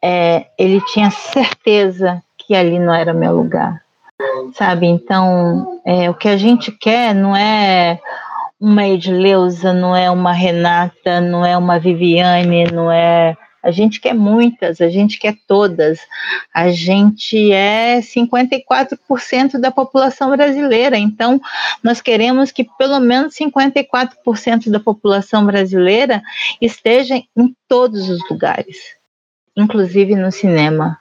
é, 0.02 0.46
ele 0.58 0.80
tinha 0.82 1.10
certeza 1.10 2.22
que 2.36 2.54
ali 2.54 2.78
não 2.78 2.94
era 2.94 3.14
meu 3.14 3.34
lugar, 3.34 3.80
sabe? 4.54 4.86
Então, 4.86 5.80
é, 5.84 6.10
o 6.10 6.14
que 6.14 6.28
a 6.28 6.36
gente 6.36 6.70
quer 6.70 7.14
não 7.14 7.34
é 7.34 7.98
uma 8.60 8.86
Edileuza, 8.86 9.72
não 9.72 9.96
é 9.96 10.10
uma 10.10 10.32
Renata, 10.32 11.20
não 11.20 11.44
é 11.44 11.56
uma 11.56 11.78
Viviane, 11.78 12.64
não 12.64 12.90
é 12.90 13.36
a 13.64 13.70
gente 13.70 13.98
quer 13.98 14.12
muitas, 14.12 14.78
a 14.82 14.90
gente 14.90 15.18
quer 15.18 15.34
todas. 15.48 15.98
A 16.52 16.68
gente 16.70 17.50
é 17.50 17.98
54% 18.00 19.58
da 19.58 19.70
população 19.70 20.30
brasileira, 20.30 20.98
então 20.98 21.40
nós 21.82 22.02
queremos 22.02 22.52
que 22.52 22.64
pelo 22.76 23.00
menos 23.00 23.34
54% 23.34 24.70
da 24.70 24.78
população 24.78 25.46
brasileira 25.46 26.22
esteja 26.60 27.16
em 27.16 27.56
todos 27.66 28.10
os 28.10 28.20
lugares 28.30 28.76
inclusive 29.56 30.16
no 30.16 30.32
cinema. 30.32 30.98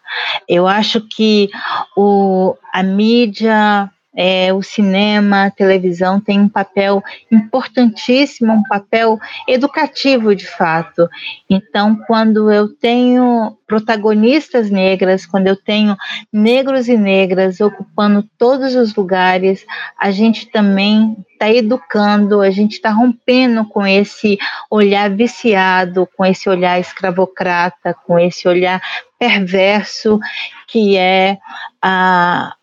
Eu 0.48 0.68
acho 0.68 1.02
que 1.02 1.50
o, 1.98 2.56
a 2.72 2.84
mídia 2.84 3.90
é, 4.16 4.54
o 4.54 4.62
cinema, 4.62 5.46
a 5.46 5.52
televisão 5.52 6.20
tem 6.20 6.40
um 6.40 6.50
papel 6.50 7.04
importantíssimo, 7.32 8.54
um 8.54 8.64
papel 8.64 9.20
educativo 9.48 10.36
de 10.36 10.46
fato. 10.46 11.10
Então, 11.50 11.96
quando 12.08 12.52
eu 12.52 12.68
tenho 12.70 13.58
protagonistas 13.66 14.70
negras, 14.70 15.26
quando 15.26 15.48
eu 15.48 15.56
tenho 15.56 15.98
negros 16.32 16.88
e 16.88 16.96
negras 16.96 17.60
ocupando 17.60 18.24
todos 18.38 18.76
os 18.76 18.94
lugares, 18.96 19.66
a 20.00 20.12
gente 20.12 20.46
também 20.52 21.18
está 21.32 21.52
educando, 21.52 22.42
a 22.42 22.52
gente 22.52 22.74
está 22.74 22.92
rompendo 22.92 23.66
com 23.66 23.86
esse 23.86 24.38
olhar 24.70 25.10
viciado, 25.10 26.08
com 26.16 26.24
esse 26.24 26.48
olhar 26.48 26.80
escravocrata, 26.80 27.96
com 28.06 28.20
esse 28.20 28.48
olhar 28.48 28.82
perverso 29.18 30.20
que 30.68 30.98
é 30.98 31.38
a 31.82 32.54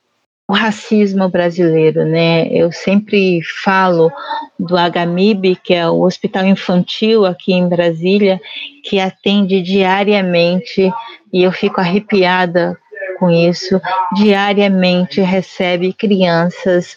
o 0.50 0.52
racismo 0.52 1.28
brasileiro, 1.28 2.04
né? 2.04 2.48
Eu 2.48 2.72
sempre 2.72 3.40
falo 3.62 4.10
do 4.58 4.74
HMIB, 4.74 5.54
que 5.54 5.72
é 5.72 5.88
o 5.88 6.00
Hospital 6.00 6.44
Infantil 6.44 7.24
aqui 7.24 7.52
em 7.52 7.68
Brasília, 7.68 8.40
que 8.82 8.98
atende 8.98 9.62
diariamente, 9.62 10.92
e 11.32 11.44
eu 11.44 11.52
fico 11.52 11.80
arrepiada 11.80 12.76
com 13.20 13.30
isso, 13.30 13.80
diariamente 14.16 15.20
recebe 15.20 15.92
crianças 15.92 16.96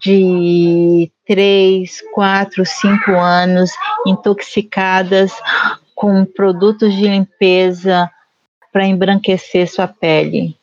de 0.00 1.10
3, 1.26 2.00
4, 2.14 2.64
5 2.64 3.10
anos 3.10 3.72
intoxicadas 4.06 5.32
com 5.96 6.24
produtos 6.24 6.94
de 6.94 7.08
limpeza 7.08 8.08
para 8.72 8.86
embranquecer 8.86 9.68
sua 9.68 9.88
pele. 9.88 10.56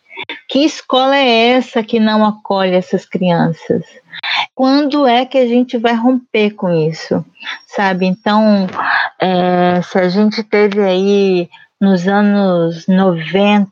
Que 0.51 0.65
escola 0.65 1.15
é 1.15 1.51
essa 1.51 1.81
que 1.81 1.97
não 1.97 2.25
acolhe 2.25 2.75
essas 2.75 3.05
crianças? 3.05 3.85
Quando 4.53 5.07
é 5.07 5.25
que 5.25 5.37
a 5.37 5.47
gente 5.47 5.77
vai 5.77 5.93
romper 5.93 6.51
com 6.51 6.69
isso? 6.69 7.23
Sabe? 7.65 8.05
Então, 8.05 8.67
é, 9.17 9.81
se 9.81 9.97
a 9.97 10.09
gente 10.09 10.43
teve 10.43 10.81
aí 10.81 11.49
nos 11.79 12.05
anos 12.05 12.85
90 12.85 13.69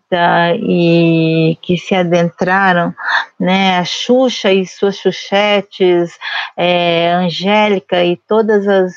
e 0.56 1.58
que 1.62 1.78
se 1.78 1.94
adentraram, 1.94 2.96
né, 3.38 3.78
a 3.78 3.84
Xuxa 3.84 4.54
e 4.54 4.66
suas 4.66 4.96
Xuxetes, 4.96 6.18
é, 6.56 7.12
Angélica 7.12 8.06
e 8.06 8.16
todas 8.16 8.66
as 8.66 8.94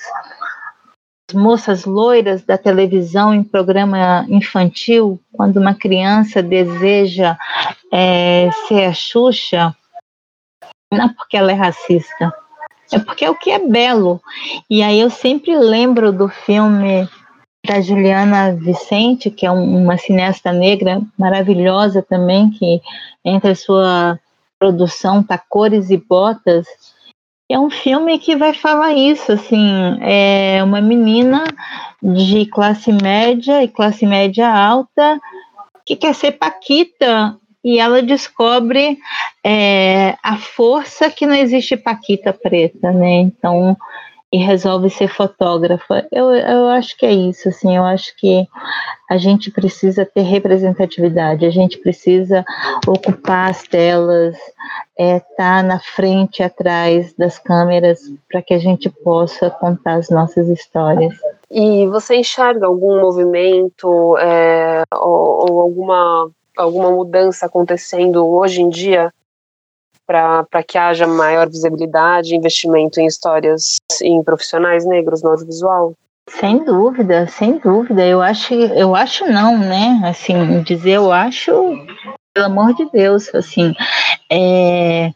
moças 1.33 1.85
loiras 1.85 2.43
da 2.43 2.57
televisão 2.59 3.35
em 3.35 3.43
programa 3.43 4.25
infantil, 4.29 5.21
quando 5.33 5.59
uma 5.59 5.75
criança 5.75 6.43
deseja 6.43 7.37
é, 7.93 8.51
ser 8.69 8.85
a 8.85 8.93
Xuxa, 8.93 9.75
não 10.93 11.07
é 11.07 11.15
porque 11.17 11.37
ela 11.37 11.51
é 11.51 11.55
racista, 11.55 12.33
é 12.93 12.99
porque 12.99 13.25
é 13.25 13.31
o 13.31 13.35
que 13.35 13.51
é 13.51 13.59
belo. 13.59 14.21
E 14.69 14.83
aí 14.83 15.01
eu 15.01 15.11
sempre 15.11 15.57
lembro 15.57 16.13
do 16.13 16.29
filme 16.29 17.09
da 17.67 17.81
Juliana 17.81 18.55
Vicente, 18.55 19.31
que 19.31 19.47
é 19.47 19.51
uma 19.51 19.97
cineasta 19.97 20.53
negra 20.53 21.01
maravilhosa 21.17 22.03
também, 22.03 22.51
que 22.51 22.81
entre 23.25 23.55
sua 23.55 24.19
produção 24.59 25.23
tá 25.23 25.39
Cores 25.39 25.91
e 25.91 25.97
Botas, 25.97 26.67
é 27.53 27.59
um 27.59 27.69
filme 27.69 28.19
que 28.19 28.35
vai 28.35 28.55
falar 28.55 28.95
isso, 28.95 29.31
assim, 29.31 29.99
é 30.01 30.63
uma 30.65 30.81
menina 30.81 31.45
de 32.03 32.47
classe 32.47 32.91
média 32.91 33.63
e 33.63 33.69
classe 33.69 34.07
média 34.07 34.49
alta 34.49 35.21
que 35.85 35.95
quer 35.95 36.15
ser 36.15 36.33
paquita 36.33 37.37
e 37.63 37.79
ela 37.79 38.03
descobre 38.03 38.99
é, 39.45 40.17
a 40.23 40.37
força 40.37 41.11
que 41.11 41.27
não 41.27 41.35
existe 41.35 41.77
paquita 41.77 42.33
preta, 42.33 42.91
né? 42.91 43.17
Então 43.21 43.77
e 44.33 44.39
resolve 44.39 44.89
ser 44.89 45.09
fotógrafa. 45.09 46.07
Eu, 46.11 46.31
eu 46.31 46.69
acho 46.69 46.97
que 46.97 47.05
é 47.05 47.13
isso, 47.13 47.51
assim, 47.51 47.77
eu 47.77 47.85
acho 47.85 48.17
que 48.17 48.49
a 49.11 49.19
gente 49.19 49.51
precisa 49.51 50.07
ter 50.07 50.23
representatividade, 50.23 51.45
a 51.45 51.51
gente 51.51 51.77
precisa 51.79 52.43
ocupar 52.87 53.51
as 53.51 53.63
telas, 53.65 54.35
estar 54.99 55.17
é, 55.17 55.21
tá 55.37 55.63
na 55.63 55.79
frente, 55.79 56.43
atrás 56.43 57.13
das 57.13 57.39
câmeras, 57.39 58.01
para 58.31 58.41
que 58.41 58.55
a 58.55 58.59
gente 58.59 58.89
possa 58.89 59.51
contar 59.51 59.97
as 59.97 60.09
nossas 60.09 60.49
histórias. 60.49 61.15
E 61.51 61.87
você 61.89 62.17
enxerga 62.17 62.67
algum 62.67 63.03
movimento 63.03 64.17
é, 64.17 64.85
ou, 64.95 65.51
ou 65.51 65.61
alguma, 65.61 66.31
alguma 66.57 66.91
mudança 66.91 67.45
acontecendo 67.45 68.27
hoje 68.27 68.63
em 68.63 68.71
dia 68.71 69.13
para 70.13 70.63
que 70.63 70.77
haja 70.77 71.07
maior 71.07 71.49
visibilidade 71.49 72.37
investimento 72.37 73.01
em 73.01 73.07
histórias 73.07 73.77
em 74.03 74.23
profissionais 74.23 74.85
negros 74.87 75.23
no 75.23 75.31
audiovisual? 75.31 75.95
Sem 76.29 76.65
dúvida, 76.65 77.27
sem 77.27 77.59
dúvida. 77.59 78.07
Eu 78.07 78.21
acho, 78.21 78.55
eu 78.55 78.95
acho 78.95 79.27
não, 79.27 79.59
né? 79.59 80.01
Assim, 80.05 80.63
dizer 80.63 80.93
eu 80.93 81.13
acho, 81.13 81.53
pelo 82.33 82.47
amor 82.47 82.75
de 82.75 82.89
Deus, 82.91 83.35
assim, 83.35 83.75
é, 84.31 85.13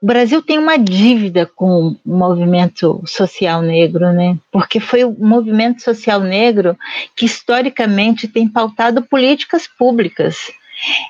o 0.00 0.06
Brasil 0.06 0.42
tem 0.42 0.58
uma 0.58 0.76
dívida 0.76 1.46
com 1.46 1.88
o 1.88 1.96
movimento 2.04 3.02
social 3.06 3.62
negro, 3.62 4.12
né? 4.12 4.36
Porque 4.52 4.78
foi 4.78 5.02
o 5.04 5.16
movimento 5.18 5.82
social 5.82 6.20
negro 6.20 6.76
que 7.16 7.24
historicamente 7.24 8.28
tem 8.28 8.46
pautado 8.46 9.02
políticas 9.02 9.66
públicas. 9.66 10.52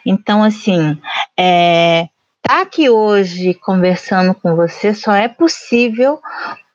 Então, 0.07 0.43
assim, 0.43 0.99
é, 1.37 2.09
estar 2.45 2.61
aqui 2.61 2.91
hoje 2.91 3.55
conversando 3.55 4.35
com 4.35 4.55
você 4.55 4.93
só 4.93 5.15
é 5.15 5.29
possível 5.29 6.21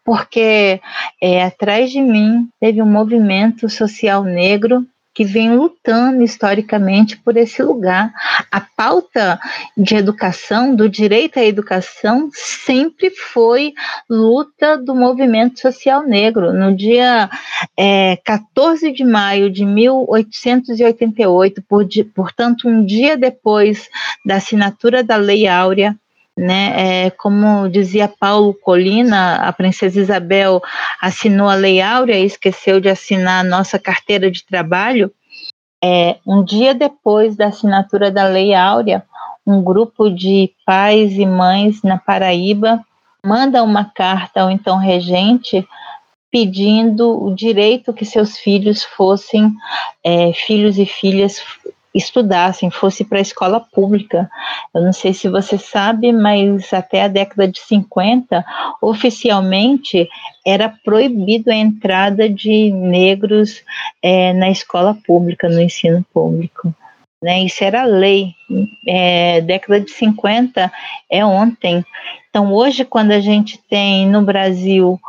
porque 0.03 0.81
é, 1.21 1.43
atrás 1.43 1.91
de 1.91 2.01
mim 2.01 2.49
teve 2.59 2.81
um 2.81 2.87
movimento 2.87 3.69
social 3.69 4.23
negro 4.23 4.83
que 5.13 5.25
vem 5.25 5.55
lutando 5.55 6.23
historicamente 6.23 7.17
por 7.17 7.35
esse 7.35 7.61
lugar. 7.61 8.13
A 8.51 8.61
pauta 8.61 9.39
de 9.75 9.95
educação, 9.95 10.75
do 10.75 10.87
direito 10.87 11.39
à 11.39 11.43
educação, 11.43 12.29
sempre 12.33 13.09
foi 13.09 13.73
luta 14.09 14.77
do 14.77 14.95
movimento 14.95 15.59
social 15.59 16.03
negro. 16.03 16.53
No 16.53 16.75
dia 16.75 17.29
é, 17.77 18.17
14 18.23 18.91
de 18.91 19.03
maio 19.03 19.49
de 19.49 19.65
1888, 19.65 21.61
por, 21.67 21.85
portanto, 22.13 22.67
um 22.67 22.85
dia 22.85 23.17
depois 23.17 23.89
da 24.25 24.35
assinatura 24.35 25.03
da 25.03 25.15
Lei 25.17 25.47
Áurea, 25.47 25.97
né? 26.39 27.05
É, 27.05 27.09
como 27.09 27.67
dizia 27.67 28.07
Paulo 28.07 28.53
Colina, 28.53 29.35
a 29.35 29.51
princesa 29.51 29.99
Isabel 29.99 30.61
assinou 31.01 31.49
a 31.49 31.55
Lei 31.55 31.81
Áurea 31.81 32.17
e 32.17 32.25
esqueceu 32.25 32.79
de 32.79 32.87
assinar 32.87 33.41
a 33.41 33.47
nossa 33.47 33.77
carteira 33.77 34.31
de 34.31 34.45
trabalho. 34.45 35.11
É, 35.83 36.17
um 36.25 36.41
dia 36.41 36.73
depois 36.73 37.35
da 37.35 37.47
assinatura 37.47 38.09
da 38.09 38.25
Lei 38.25 38.53
Áurea, 38.53 39.03
um 39.45 39.61
grupo 39.61 40.09
de 40.09 40.51
pais 40.65 41.11
e 41.13 41.25
mães 41.25 41.83
na 41.83 41.97
Paraíba 41.97 42.79
manda 43.25 43.61
uma 43.61 43.83
carta 43.83 44.41
ao 44.41 44.49
então 44.49 44.77
regente 44.77 45.67
pedindo 46.31 47.21
o 47.21 47.35
direito 47.35 47.91
que 47.91 48.05
seus 48.05 48.37
filhos 48.37 48.83
fossem 48.83 49.53
é, 50.03 50.31
filhos 50.31 50.77
e 50.77 50.85
filhas 50.85 51.41
estudassem, 51.93 52.69
fosse 52.69 53.03
para 53.03 53.17
a 53.17 53.21
escola 53.21 53.59
pública. 53.59 54.29
Eu 54.73 54.81
não 54.81 54.93
sei 54.93 55.13
se 55.13 55.27
você 55.27 55.57
sabe, 55.57 56.11
mas 56.11 56.71
até 56.73 57.03
a 57.03 57.07
década 57.07 57.47
de 57.47 57.59
50, 57.59 58.45
oficialmente 58.81 60.07
era 60.45 60.69
proibido 60.69 61.51
a 61.51 61.55
entrada 61.55 62.29
de 62.29 62.71
negros 62.71 63.63
é, 64.03 64.33
na 64.33 64.49
escola 64.49 64.97
pública, 65.05 65.49
no 65.49 65.61
ensino 65.61 66.05
público. 66.13 66.73
Né? 67.21 67.43
Isso 67.43 67.63
era 67.63 67.83
lei. 67.83 68.33
É, 68.87 69.41
década 69.41 69.79
de 69.81 69.91
50 69.91 70.71
é 71.09 71.25
ontem. 71.25 71.83
Então, 72.29 72.53
hoje, 72.53 72.85
quando 72.85 73.11
a 73.11 73.19
gente 73.19 73.59
tem 73.69 74.07
no 74.07 74.21
Brasil 74.21 74.99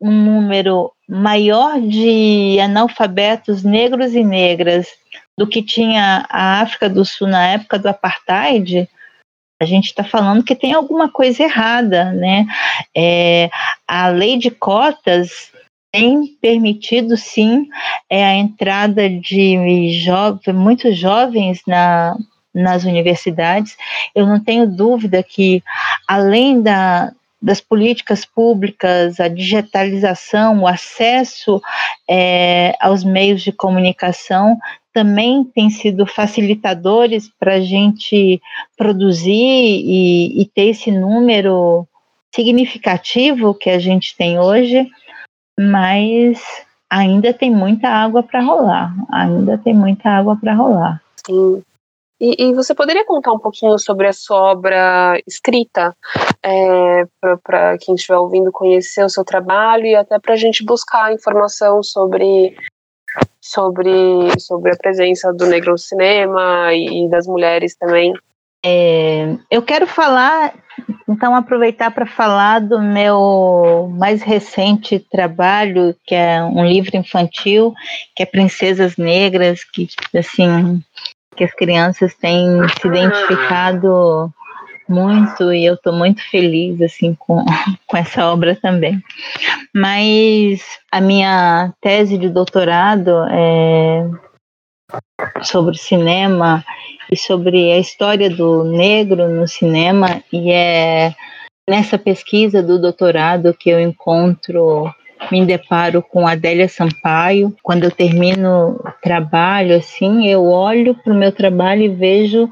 um 0.00 0.10
número 0.10 0.90
maior 1.06 1.80
de 1.80 2.58
analfabetos 2.60 3.62
negros 3.62 4.14
e 4.14 4.24
negras 4.24 4.86
do 5.40 5.46
que 5.46 5.62
tinha 5.62 6.26
a 6.28 6.60
África 6.60 6.86
do 6.86 7.02
Sul 7.02 7.26
na 7.26 7.46
época 7.46 7.78
do 7.78 7.88
apartheid, 7.88 8.86
a 9.58 9.64
gente 9.64 9.86
está 9.86 10.04
falando 10.04 10.44
que 10.44 10.54
tem 10.54 10.74
alguma 10.74 11.10
coisa 11.10 11.42
errada, 11.42 12.12
né? 12.12 12.44
É, 12.94 13.48
a 13.88 14.08
lei 14.08 14.36
de 14.36 14.50
cotas 14.50 15.50
tem 15.90 16.26
permitido 16.42 17.16
sim 17.16 17.70
é, 18.10 18.22
a 18.22 18.34
entrada 18.34 19.08
de 19.08 19.90
jovens, 20.04 20.54
muitos 20.54 20.98
jovens 20.98 21.62
na, 21.66 22.14
nas 22.54 22.84
universidades. 22.84 23.78
Eu 24.14 24.26
não 24.26 24.44
tenho 24.44 24.66
dúvida 24.66 25.22
que, 25.22 25.62
além 26.06 26.60
da, 26.60 27.14
das 27.40 27.60
políticas 27.60 28.24
públicas, 28.24 29.18
a 29.18 29.28
digitalização, 29.28 30.60
o 30.60 30.66
acesso 30.66 31.60
é, 32.08 32.74
aos 32.80 33.02
meios 33.02 33.42
de 33.42 33.50
comunicação 33.52 34.58
também 34.92 35.44
têm 35.44 35.70
sido 35.70 36.04
facilitadores 36.04 37.30
para 37.38 37.54
a 37.54 37.60
gente 37.60 38.40
produzir 38.76 39.32
e, 39.32 40.42
e 40.42 40.46
ter 40.46 40.68
esse 40.70 40.90
número 40.90 41.86
significativo 42.34 43.54
que 43.54 43.70
a 43.70 43.78
gente 43.78 44.16
tem 44.16 44.38
hoje, 44.38 44.86
mas 45.58 46.42
ainda 46.88 47.32
tem 47.32 47.50
muita 47.50 47.88
água 47.88 48.22
para 48.22 48.40
rolar, 48.40 48.94
ainda 49.10 49.56
tem 49.56 49.74
muita 49.74 50.10
água 50.10 50.36
para 50.36 50.54
rolar. 50.54 51.00
Sim. 51.26 51.62
E, 52.20 52.50
e, 52.50 52.54
você 52.54 52.74
poderia 52.74 53.06
contar 53.06 53.32
um 53.32 53.38
pouquinho 53.38 53.78
sobre 53.78 54.06
a 54.06 54.12
sua 54.12 54.52
obra 54.52 55.18
escrita, 55.26 55.96
é, 56.42 57.04
para 57.42 57.78
quem 57.78 57.94
estiver 57.94 58.18
ouvindo 58.18 58.52
conhecer 58.52 59.02
o 59.02 59.08
seu 59.08 59.24
trabalho 59.24 59.86
e 59.86 59.96
até 59.96 60.18
para 60.18 60.34
a 60.34 60.36
gente 60.36 60.62
buscar 60.62 61.14
informação 61.14 61.82
sobre 61.82 62.54
sobre, 63.40 64.38
sobre 64.38 64.72
a 64.72 64.76
presença 64.76 65.32
do 65.32 65.46
negro 65.46 65.72
no 65.72 65.78
cinema 65.78 66.72
e, 66.74 67.08
das 67.08 67.26
mulheres 67.26 67.74
também. 67.74 68.12
É, 68.64 69.34
eu 69.50 69.62
quero 69.62 69.86
falar, 69.86 70.52
então 71.08 71.34
aproveitar 71.34 71.90
para 71.90 72.04
falar 72.04 72.60
do 72.60 72.80
meu 72.80 73.90
mais 73.96 74.20
recente 74.22 74.98
trabalho, 74.98 75.96
que 76.06 76.14
é 76.14 76.42
um 76.44 76.64
livro 76.66 76.94
infantil, 76.96 77.72
que 78.14 78.22
é 78.22 78.26
Princesas 78.26 78.98
Negras, 78.98 79.64
que 79.64 79.88
assim 80.14 80.82
que 81.36 81.44
as 81.44 81.52
crianças 81.54 82.14
têm 82.14 82.60
se 82.80 82.86
identificado 82.86 84.32
muito 84.88 85.52
e 85.52 85.64
eu 85.64 85.74
estou 85.74 85.92
muito 85.92 86.20
feliz 86.30 86.82
assim 86.82 87.14
com, 87.14 87.44
com 87.86 87.96
essa 87.96 88.26
obra 88.26 88.56
também. 88.56 89.00
Mas 89.74 90.60
a 90.90 91.00
minha 91.00 91.72
tese 91.80 92.18
de 92.18 92.28
doutorado 92.28 93.10
é 93.30 94.10
sobre 95.42 95.78
cinema 95.78 96.64
e 97.10 97.16
sobre 97.16 97.72
a 97.72 97.78
história 97.78 98.28
do 98.28 98.64
negro 98.64 99.28
no 99.28 99.46
cinema 99.46 100.22
e 100.32 100.50
é 100.50 101.14
nessa 101.68 101.96
pesquisa 101.96 102.60
do 102.60 102.80
doutorado 102.80 103.54
que 103.54 103.70
eu 103.70 103.80
encontro 103.80 104.92
me 105.30 105.44
deparo 105.44 106.02
com 106.02 106.26
Adélia 106.26 106.68
Sampaio. 106.68 107.54
Quando 107.62 107.84
eu 107.84 107.90
termino 107.90 108.80
o 108.84 108.92
trabalho, 109.02 109.76
assim, 109.76 110.26
eu 110.26 110.44
olho 110.44 110.94
para 110.94 111.12
o 111.12 111.16
meu 111.16 111.32
trabalho 111.32 111.82
e 111.82 111.88
vejo 111.88 112.48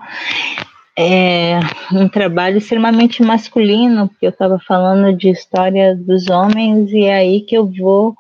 é 1.01 1.61
um 1.93 2.09
trabalho 2.09 2.59
extremamente 2.59 3.23
masculino, 3.23 4.09
porque 4.09 4.27
eu 4.27 4.31
estava 4.31 4.59
falando 4.59 5.17
de 5.17 5.31
história 5.31 5.95
dos 5.95 6.29
homens 6.29 6.91
e 6.91 7.05
é 7.05 7.19
aí 7.19 7.41
que 7.43 7.57
eu 7.57 7.71
vou 7.71 8.17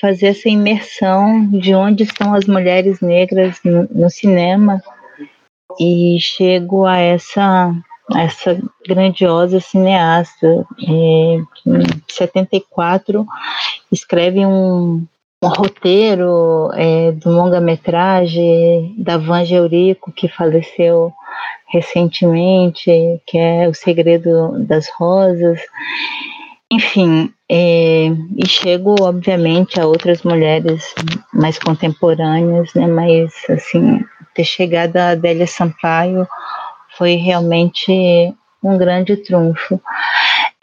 fazer 0.00 0.28
essa 0.28 0.48
imersão 0.48 1.44
de 1.50 1.74
onde 1.74 2.04
estão 2.04 2.32
as 2.32 2.46
mulheres 2.46 3.00
negras 3.00 3.58
no, 3.64 3.88
no 3.90 4.08
cinema 4.08 4.80
e 5.80 6.16
chego 6.20 6.86
a 6.86 6.98
essa 6.98 7.74
essa 8.14 8.60
grandiosa 8.86 9.60
cineasta 9.60 10.66
é, 10.86 11.38
em 11.66 11.86
74 12.08 13.26
escreve 13.94 14.44
um, 14.44 15.06
um 15.42 15.48
roteiro 15.48 16.70
é, 16.74 17.12
do 17.12 17.30
longa-metragem 17.30 18.94
da 18.98 19.16
Van 19.16 19.42
Eurico, 19.42 20.12
que 20.12 20.28
faleceu 20.28 21.12
recentemente, 21.68 22.90
que 23.26 23.38
é 23.38 23.68
O 23.68 23.74
Segredo 23.74 24.64
das 24.64 24.88
Rosas. 24.90 25.60
Enfim, 26.70 27.32
é, 27.48 28.06
e 28.36 28.48
chego, 28.48 28.96
obviamente, 29.00 29.80
a 29.80 29.86
outras 29.86 30.22
mulheres 30.22 30.94
mais 31.32 31.58
contemporâneas, 31.58 32.72
né, 32.74 32.86
mas, 32.86 33.32
assim, 33.48 34.00
ter 34.34 34.44
chegado 34.44 34.96
a 34.96 35.10
Adélia 35.10 35.46
Sampaio 35.46 36.26
foi 36.96 37.14
realmente 37.14 37.92
um 38.62 38.78
grande 38.78 39.16
trunfo. 39.16 39.80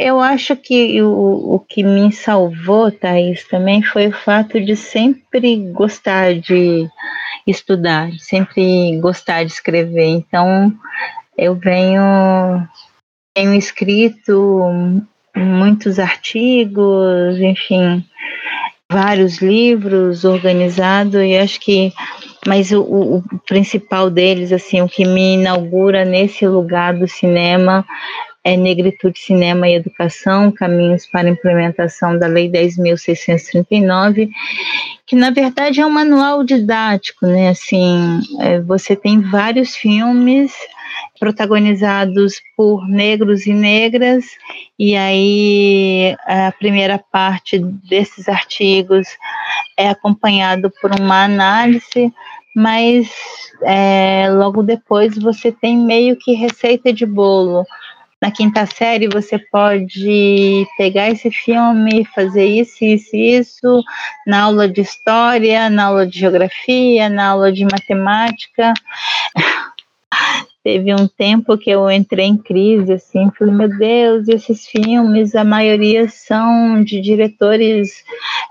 Eu 0.03 0.19
acho 0.19 0.55
que 0.55 0.99
o, 0.99 1.53
o 1.53 1.59
que 1.59 1.83
me 1.83 2.11
salvou, 2.11 2.91
Thaís, 2.91 3.47
também 3.47 3.83
foi 3.83 4.07
o 4.07 4.11
fato 4.11 4.59
de 4.59 4.75
sempre 4.75 5.57
gostar 5.71 6.33
de 6.33 6.89
estudar, 7.45 8.09
sempre 8.17 8.99
gostar 8.99 9.43
de 9.43 9.51
escrever. 9.51 10.07
Então, 10.07 10.73
eu 11.37 11.53
venho 11.53 12.01
tenho 13.35 13.53
escrito 13.53 14.59
muitos 15.35 15.99
artigos, 15.99 17.39
enfim, 17.39 18.03
vários 18.91 19.37
livros 19.37 20.25
organizados 20.25 21.21
e 21.21 21.37
acho 21.37 21.59
que 21.59 21.93
mas 22.47 22.71
o, 22.71 22.81
o, 22.81 23.23
principal 23.47 24.09
deles 24.09 24.51
assim 24.51 24.81
o 24.81 24.89
que 24.89 25.05
me 25.05 25.35
inaugura 25.35 26.03
nesse 26.03 26.47
lugar 26.47 26.95
do 26.95 27.07
cinema 27.07 27.85
é 28.43 28.57
Negritude, 28.57 29.19
Cinema 29.19 29.67
e 29.67 29.75
Educação, 29.75 30.51
Caminhos 30.51 31.05
para 31.05 31.27
a 31.27 31.31
Implementação 31.31 32.17
da 32.17 32.27
Lei 32.27 32.49
10.639, 32.49 34.29
que 35.05 35.15
na 35.15 35.29
verdade 35.29 35.79
é 35.79 35.85
um 35.85 35.91
manual 35.91 36.43
didático, 36.43 37.27
né? 37.27 37.49
Assim, 37.49 38.19
é, 38.39 38.59
você 38.59 38.95
tem 38.95 39.21
vários 39.21 39.75
filmes 39.75 40.53
protagonizados 41.19 42.41
por 42.57 42.87
negros 42.87 43.45
e 43.45 43.53
negras, 43.53 44.25
e 44.77 44.95
aí 44.95 46.15
a 46.25 46.51
primeira 46.51 46.97
parte 46.97 47.59
desses 47.59 48.27
artigos 48.27 49.07
é 49.77 49.89
acompanhado 49.89 50.71
por 50.81 50.91
uma 50.99 51.25
análise, 51.25 52.11
mas 52.55 53.07
é, 53.63 54.27
logo 54.31 54.63
depois 54.63 55.15
você 55.17 55.51
tem 55.51 55.77
meio 55.77 56.17
que 56.17 56.33
receita 56.33 56.91
de 56.91 57.05
bolo. 57.05 57.65
Na 58.21 58.29
quinta 58.29 58.67
série 58.67 59.07
você 59.07 59.39
pode 59.39 60.67
pegar 60.77 61.09
esse 61.09 61.31
filme, 61.31 62.05
fazer 62.13 62.45
isso, 62.45 62.85
isso, 62.85 63.15
isso, 63.15 63.83
na 64.27 64.43
aula 64.43 64.69
de 64.69 64.81
história, 64.81 65.67
na 65.71 65.85
aula 65.85 66.05
de 66.05 66.19
geografia, 66.19 67.09
na 67.09 67.29
aula 67.29 67.51
de 67.51 67.65
matemática. 67.65 68.73
Teve 70.63 70.93
um 70.93 71.07
tempo 71.07 71.57
que 71.57 71.71
eu 71.71 71.89
entrei 71.89 72.27
em 72.27 72.37
crise, 72.37 72.93
assim, 72.93 73.31
falei, 73.35 73.55
meu 73.55 73.67
Deus, 73.67 74.27
esses 74.27 74.67
filmes, 74.67 75.33
a 75.33 75.43
maioria 75.43 76.07
são 76.07 76.83
de 76.83 77.01
diretores 77.01 78.03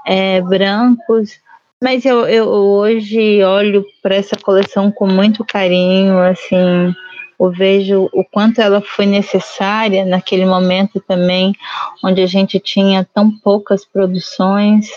é, 0.05 0.41
brancos, 0.41 1.39
mas 1.81 2.05
eu, 2.05 2.27
eu 2.27 2.49
hoje 2.49 3.45
olho 3.45 3.87
para 4.03 4.17
essa 4.17 4.37
coleção 4.37 4.91
com 4.91 5.07
muito 5.07 5.45
carinho, 5.45 6.19
assim, 6.19 6.93
eu 7.41 7.51
vejo 7.51 8.11
o 8.13 8.23
quanto 8.23 8.61
ela 8.61 8.83
foi 8.83 9.07
necessária 9.07 10.05
naquele 10.05 10.45
momento 10.45 11.01
também, 11.01 11.55
onde 12.05 12.21
a 12.21 12.27
gente 12.27 12.61
tinha 12.61 13.09
tão 13.15 13.31
poucas 13.31 13.85
produções, 13.85 14.91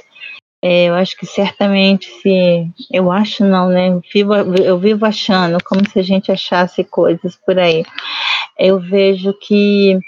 é, 0.61 0.85
eu 0.85 0.95
acho 0.95 1.17
que 1.17 1.25
certamente 1.25 2.09
se. 2.21 2.67
Eu 2.89 3.11
acho 3.11 3.43
não, 3.43 3.67
né? 3.67 3.89
Eu 3.89 4.01
vivo, 4.13 4.33
eu 4.33 4.79
vivo 4.79 5.05
achando, 5.05 5.57
como 5.61 5.87
se 5.89 5.99
a 5.99 6.01
gente 6.01 6.31
achasse 6.31 6.85
coisas 6.85 7.37
por 7.45 7.59
aí. 7.59 7.83
Eu 8.57 8.79
vejo 8.79 9.33
que 9.33 9.99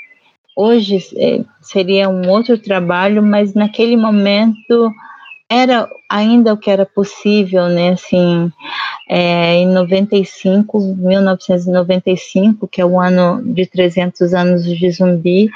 hoje 0.56 0.98
é, 1.18 1.42
seria 1.62 2.08
um 2.08 2.30
outro 2.30 2.58
trabalho, 2.58 3.22
mas 3.22 3.54
naquele 3.54 3.98
momento 3.98 4.90
era 5.50 5.90
ainda 6.10 6.54
o 6.54 6.58
que 6.58 6.70
era 6.70 6.86
possível, 6.86 7.68
né? 7.68 7.90
Assim, 7.90 8.52
é, 9.10 9.56
em 9.56 9.68
95, 9.68 10.96
1995, 10.98 12.68
que 12.68 12.82
é 12.82 12.86
o 12.86 13.00
ano 13.00 13.42
de 13.44 13.66
300 13.66 14.34
anos 14.34 14.66
de 14.66 14.92
Zumbi, 14.92 15.50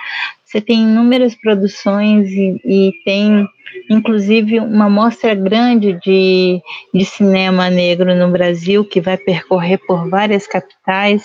você 0.45 0.61
tem 0.61 0.81
inúmeras 0.81 1.35
produções 1.35 2.29
e, 2.31 2.59
e 2.65 2.93
tem 3.03 3.47
inclusive 3.89 4.59
uma 4.59 4.89
mostra 4.89 5.33
grande 5.35 5.93
de, 5.93 6.61
de 6.93 7.05
cinema 7.05 7.69
negro 7.69 8.15
no 8.15 8.29
Brasil, 8.29 8.85
que 8.85 9.01
vai 9.01 9.17
percorrer 9.17 9.77
por 9.79 10.09
várias 10.09 10.47
capitais. 10.47 11.23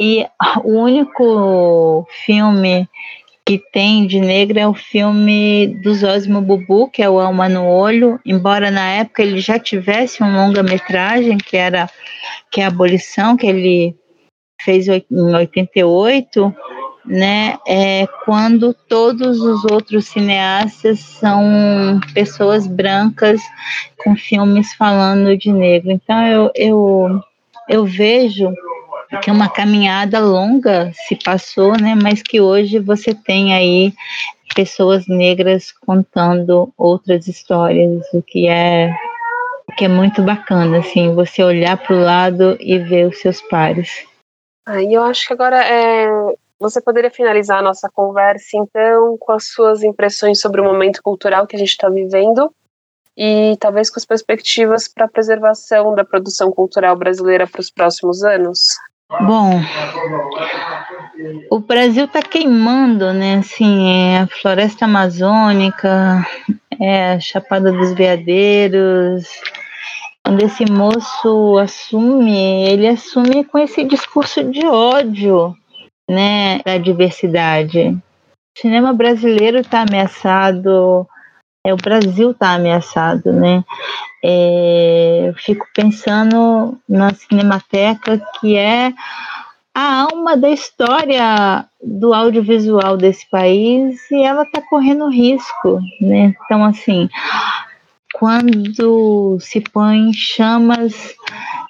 E 0.00 0.26
o 0.62 0.72
único 0.72 2.06
filme 2.24 2.88
que 3.46 3.62
tem 3.72 4.08
de 4.08 4.18
negra 4.18 4.62
é 4.62 4.66
o 4.66 4.74
filme 4.74 5.68
do 5.80 5.94
Zosmo 5.94 6.40
Bubu, 6.40 6.90
que 6.90 7.00
é 7.00 7.08
o 7.08 7.20
Alma 7.20 7.48
no 7.48 7.64
Olho, 7.64 8.18
embora 8.26 8.72
na 8.72 8.88
época 8.90 9.22
ele 9.22 9.38
já 9.38 9.56
tivesse 9.56 10.20
um 10.20 10.34
longa-metragem, 10.34 11.38
que 11.38 11.56
era 11.56 11.88
que 12.50 12.60
é 12.60 12.64
a 12.64 12.68
Abolição, 12.68 13.36
que 13.36 13.46
ele 13.46 13.96
fez 14.60 14.88
em 14.88 15.04
88, 15.12 16.52
né, 17.04 17.56
é 17.68 18.08
quando 18.24 18.74
todos 18.74 19.40
os 19.40 19.64
outros 19.64 20.06
cineastas 20.06 20.98
são 20.98 22.00
pessoas 22.12 22.66
brancas 22.66 23.40
com 23.98 24.16
filmes 24.16 24.74
falando 24.74 25.36
de 25.36 25.52
negro. 25.52 25.92
Então 25.92 26.26
eu, 26.26 26.50
eu, 26.56 27.20
eu 27.68 27.84
vejo 27.84 28.52
que 29.22 29.30
uma 29.30 29.48
caminhada 29.48 30.18
longa 30.18 30.92
se 31.06 31.16
passou, 31.16 31.72
né, 31.72 31.94
mas 31.94 32.22
que 32.22 32.40
hoje 32.40 32.78
você 32.78 33.14
tem 33.14 33.54
aí 33.54 33.92
pessoas 34.54 35.06
negras 35.06 35.72
contando 35.72 36.72
outras 36.76 37.26
histórias, 37.26 38.02
o 38.12 38.22
que 38.22 38.48
é 38.48 38.92
o 39.68 39.72
que 39.72 39.84
é 39.84 39.88
muito 39.88 40.22
bacana, 40.22 40.78
assim, 40.78 41.14
você 41.14 41.42
olhar 41.42 41.76
para 41.76 41.94
o 41.94 42.00
lado 42.00 42.56
e 42.60 42.78
ver 42.78 43.08
os 43.08 43.20
seus 43.20 43.42
pares. 43.42 44.06
Aí 44.64 44.94
eu 44.94 45.02
acho 45.02 45.26
que 45.26 45.32
agora 45.32 45.62
é, 45.64 46.06
você 46.58 46.80
poderia 46.80 47.10
finalizar 47.10 47.58
a 47.58 47.62
nossa 47.62 47.90
conversa, 47.92 48.56
então, 48.56 49.16
com 49.18 49.32
as 49.32 49.48
suas 49.48 49.82
impressões 49.82 50.40
sobre 50.40 50.60
o 50.60 50.64
momento 50.64 51.02
cultural 51.02 51.46
que 51.46 51.56
a 51.56 51.58
gente 51.58 51.70
está 51.70 51.88
vivendo 51.88 52.50
e 53.16 53.56
talvez 53.58 53.90
com 53.90 53.98
as 53.98 54.04
perspectivas 54.04 54.88
para 54.88 55.06
a 55.06 55.08
preservação 55.08 55.94
da 55.94 56.04
produção 56.04 56.50
cultural 56.52 56.94
brasileira 56.96 57.46
para 57.46 57.60
os 57.60 57.70
próximos 57.70 58.22
anos? 58.22 58.76
Bom, 59.08 59.60
o 61.48 61.60
Brasil 61.60 62.06
está 62.06 62.20
queimando, 62.20 63.12
né? 63.12 63.36
Assim, 63.36 63.88
é 63.88 64.18
a 64.18 64.26
floresta 64.26 64.84
amazônica, 64.84 66.26
é 66.80 67.12
a 67.12 67.20
Chapada 67.20 67.70
dos 67.70 67.94
Veadeiros. 67.94 69.28
Quando 70.24 70.42
esse 70.42 70.64
moço 70.70 71.56
assume, 71.58 72.68
ele 72.68 72.88
assume 72.88 73.44
com 73.44 73.58
esse 73.58 73.84
discurso 73.84 74.42
de 74.42 74.66
ódio 74.66 75.54
né, 76.10 76.58
da 76.64 76.76
diversidade. 76.76 77.90
O 77.90 78.60
cinema 78.60 78.92
brasileiro 78.92 79.58
está 79.58 79.82
ameaçado, 79.82 81.06
é, 81.66 81.74
o 81.74 81.76
Brasil 81.76 82.30
está 82.30 82.52
ameaçado, 82.54 83.32
né? 83.32 83.64
É, 84.22 85.24
eu 85.28 85.34
fico 85.34 85.66
pensando 85.74 86.78
na 86.88 87.12
Cinemateca, 87.12 88.22
que 88.38 88.56
é 88.56 88.92
a 89.74 90.02
alma 90.02 90.36
da 90.36 90.48
história 90.48 91.66
do 91.82 92.14
audiovisual 92.14 92.96
desse 92.96 93.28
país 93.28 94.10
e 94.10 94.22
ela 94.22 94.44
está 94.44 94.62
correndo 94.62 95.10
risco, 95.10 95.80
né? 96.00 96.34
Então, 96.44 96.64
assim, 96.64 97.08
quando 98.14 99.38
se 99.40 99.60
põe 99.60 100.12
chamas 100.12 101.14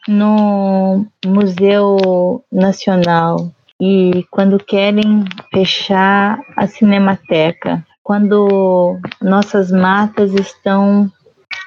no 0.06 1.06
Museu 1.24 2.44
Nacional, 2.52 3.50
e 3.80 4.24
quando 4.30 4.58
querem 4.58 5.24
fechar 5.52 6.40
a 6.56 6.66
cinemateca, 6.66 7.84
quando 8.06 9.00
nossas 9.20 9.72
matas 9.72 10.32
estão 10.32 11.10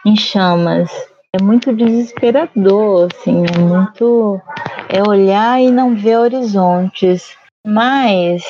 em 0.05 0.15
chamas. 0.15 0.89
É 1.33 1.43
muito 1.43 1.75
desesperador, 1.75 3.09
assim, 3.11 3.43
é 3.45 3.59
muito 3.59 4.39
é 4.87 5.03
olhar 5.03 5.61
e 5.61 5.69
não 5.69 5.93
ver 5.93 6.17
horizontes. 6.17 7.35
Mas 7.67 8.41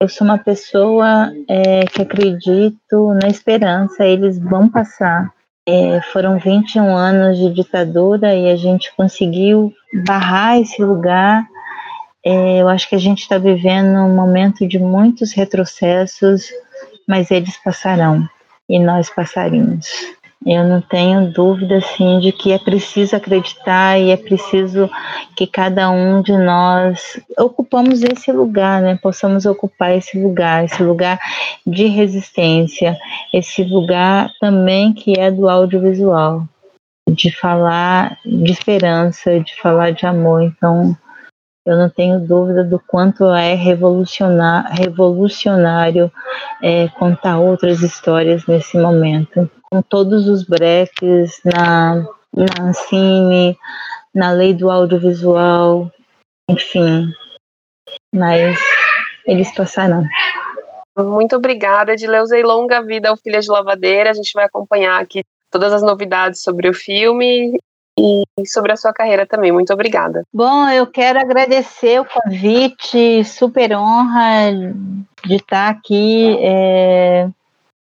eu 0.00 0.08
sou 0.08 0.24
uma 0.24 0.38
pessoa 0.38 1.32
é, 1.48 1.84
que 1.86 2.02
acredito 2.02 3.12
na 3.20 3.26
esperança, 3.26 4.04
eles 4.04 4.38
vão 4.38 4.68
passar. 4.68 5.28
É, 5.68 6.00
foram 6.12 6.38
21 6.38 6.96
anos 6.96 7.38
de 7.38 7.52
ditadura 7.52 8.36
e 8.36 8.48
a 8.48 8.54
gente 8.54 8.94
conseguiu 8.94 9.72
barrar 10.06 10.60
esse 10.60 10.80
lugar 10.80 11.44
é, 12.28 12.60
eu 12.60 12.68
acho 12.68 12.88
que 12.88 12.96
a 12.96 12.98
gente 12.98 13.20
está 13.20 13.38
vivendo 13.38 14.00
um 14.00 14.12
momento 14.12 14.66
de 14.66 14.80
muitos 14.80 15.32
retrocessos, 15.32 16.48
mas 17.06 17.30
eles 17.30 17.56
passarão 17.62 18.28
e 18.68 18.78
nós 18.78 19.08
passaremos. 19.08 19.86
Eu 20.44 20.62
não 20.64 20.80
tenho 20.80 21.32
dúvida 21.32 21.78
assim 21.78 22.20
de 22.20 22.30
que 22.30 22.52
é 22.52 22.58
preciso 22.58 23.16
acreditar 23.16 23.98
e 23.98 24.10
é 24.10 24.16
preciso 24.16 24.88
que 25.36 25.44
cada 25.44 25.90
um 25.90 26.22
de 26.22 26.36
nós 26.36 27.20
ocupamos 27.36 28.02
esse 28.02 28.30
lugar, 28.30 28.80
né? 28.80 28.96
Possamos 29.02 29.44
ocupar 29.44 29.96
esse 29.96 30.16
lugar, 30.16 30.64
esse 30.64 30.82
lugar 30.82 31.18
de 31.66 31.86
resistência, 31.86 32.96
esse 33.32 33.64
lugar 33.64 34.30
também 34.40 34.92
que 34.92 35.18
é 35.18 35.32
do 35.32 35.48
audiovisual, 35.48 36.44
de 37.10 37.34
falar 37.34 38.16
de 38.24 38.52
esperança, 38.52 39.40
de 39.40 39.54
falar 39.60 39.90
de 39.92 40.06
amor. 40.06 40.42
Então, 40.42 40.96
eu 41.66 41.76
não 41.76 41.90
tenho 41.90 42.20
dúvida 42.20 42.62
do 42.62 42.78
quanto 42.78 43.24
é 43.34 43.54
revolucionar, 43.54 44.72
revolucionário 44.72 46.12
é, 46.62 46.88
contar 46.90 47.40
outras 47.40 47.82
histórias 47.82 48.46
nesse 48.46 48.78
momento. 48.78 49.50
Com 49.68 49.82
todos 49.82 50.28
os 50.28 50.44
breques 50.44 51.40
na, 51.44 52.06
na 52.32 52.68
Ancine, 52.68 53.58
na 54.14 54.30
lei 54.30 54.54
do 54.54 54.70
audiovisual, 54.70 55.90
enfim. 56.48 57.10
Mas 58.14 58.60
eles 59.26 59.52
passarão. 59.52 60.04
Muito 60.96 61.34
obrigada, 61.34 61.94
Edileuza, 61.94 62.38
e 62.38 62.44
longa 62.44 62.80
vida 62.80 63.10
ao 63.10 63.16
Filha 63.16 63.40
de 63.40 63.50
Lavadeira. 63.50 64.10
A 64.10 64.14
gente 64.14 64.32
vai 64.32 64.44
acompanhar 64.44 65.02
aqui 65.02 65.24
todas 65.50 65.72
as 65.72 65.82
novidades 65.82 66.42
sobre 66.42 66.68
o 66.68 66.74
filme 66.74 67.58
e 67.98 68.24
sobre 68.46 68.72
a 68.72 68.76
sua 68.76 68.92
carreira 68.92 69.26
também. 69.26 69.50
Muito 69.50 69.72
obrigada. 69.72 70.24
Bom, 70.32 70.68
eu 70.68 70.86
quero 70.86 71.18
agradecer 71.18 72.00
o 72.00 72.04
convite, 72.04 73.24
super 73.24 73.74
honra 73.74 74.52
de 75.24 75.36
estar 75.36 75.68
aqui 75.68 76.36
é, 76.40 77.28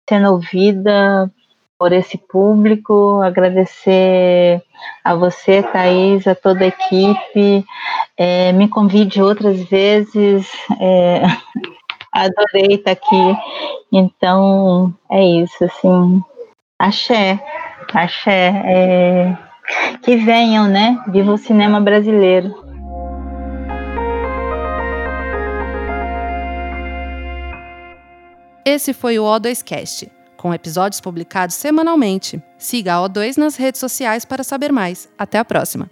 sendo 0.10 0.32
ouvida 0.32 1.30
por 1.78 1.94
esse 1.94 2.18
público, 2.18 3.22
agradecer 3.22 4.62
a 5.04 5.16
você, 5.16 5.64
Thaís, 5.64 6.28
a 6.28 6.36
toda 6.36 6.66
a 6.66 6.68
equipe. 6.68 7.66
É, 8.18 8.52
me 8.52 8.68
convide 8.68 9.22
outras 9.22 9.62
vezes. 9.64 10.50
É, 10.80 11.22
adorei 12.12 12.76
estar 12.76 12.92
aqui. 12.92 13.38
Então, 13.92 14.94
é 15.10 15.24
isso, 15.24 15.64
assim. 15.64 16.22
Axé, 16.78 17.40
axé. 17.94 18.62
É, 18.66 19.49
que 20.02 20.16
venham, 20.16 20.68
né? 20.68 21.02
Viva 21.08 21.32
o 21.32 21.38
cinema 21.38 21.80
brasileiro. 21.80 22.68
Esse 28.66 28.94
foi 28.94 29.18
o 29.18 29.24
O2Cast, 29.24 30.10
com 30.38 30.54
episódios 30.54 31.02
publicados 31.02 31.56
semanalmente. 31.56 32.42
Siga 32.58 32.96
a 32.96 33.10
O2 33.10 33.38
nas 33.38 33.56
redes 33.56 33.80
sociais 33.80 34.26
para 34.26 34.44
saber 34.44 34.72
mais. 34.72 35.10
Até 35.18 35.40
a 35.40 35.46
próxima! 35.46 35.90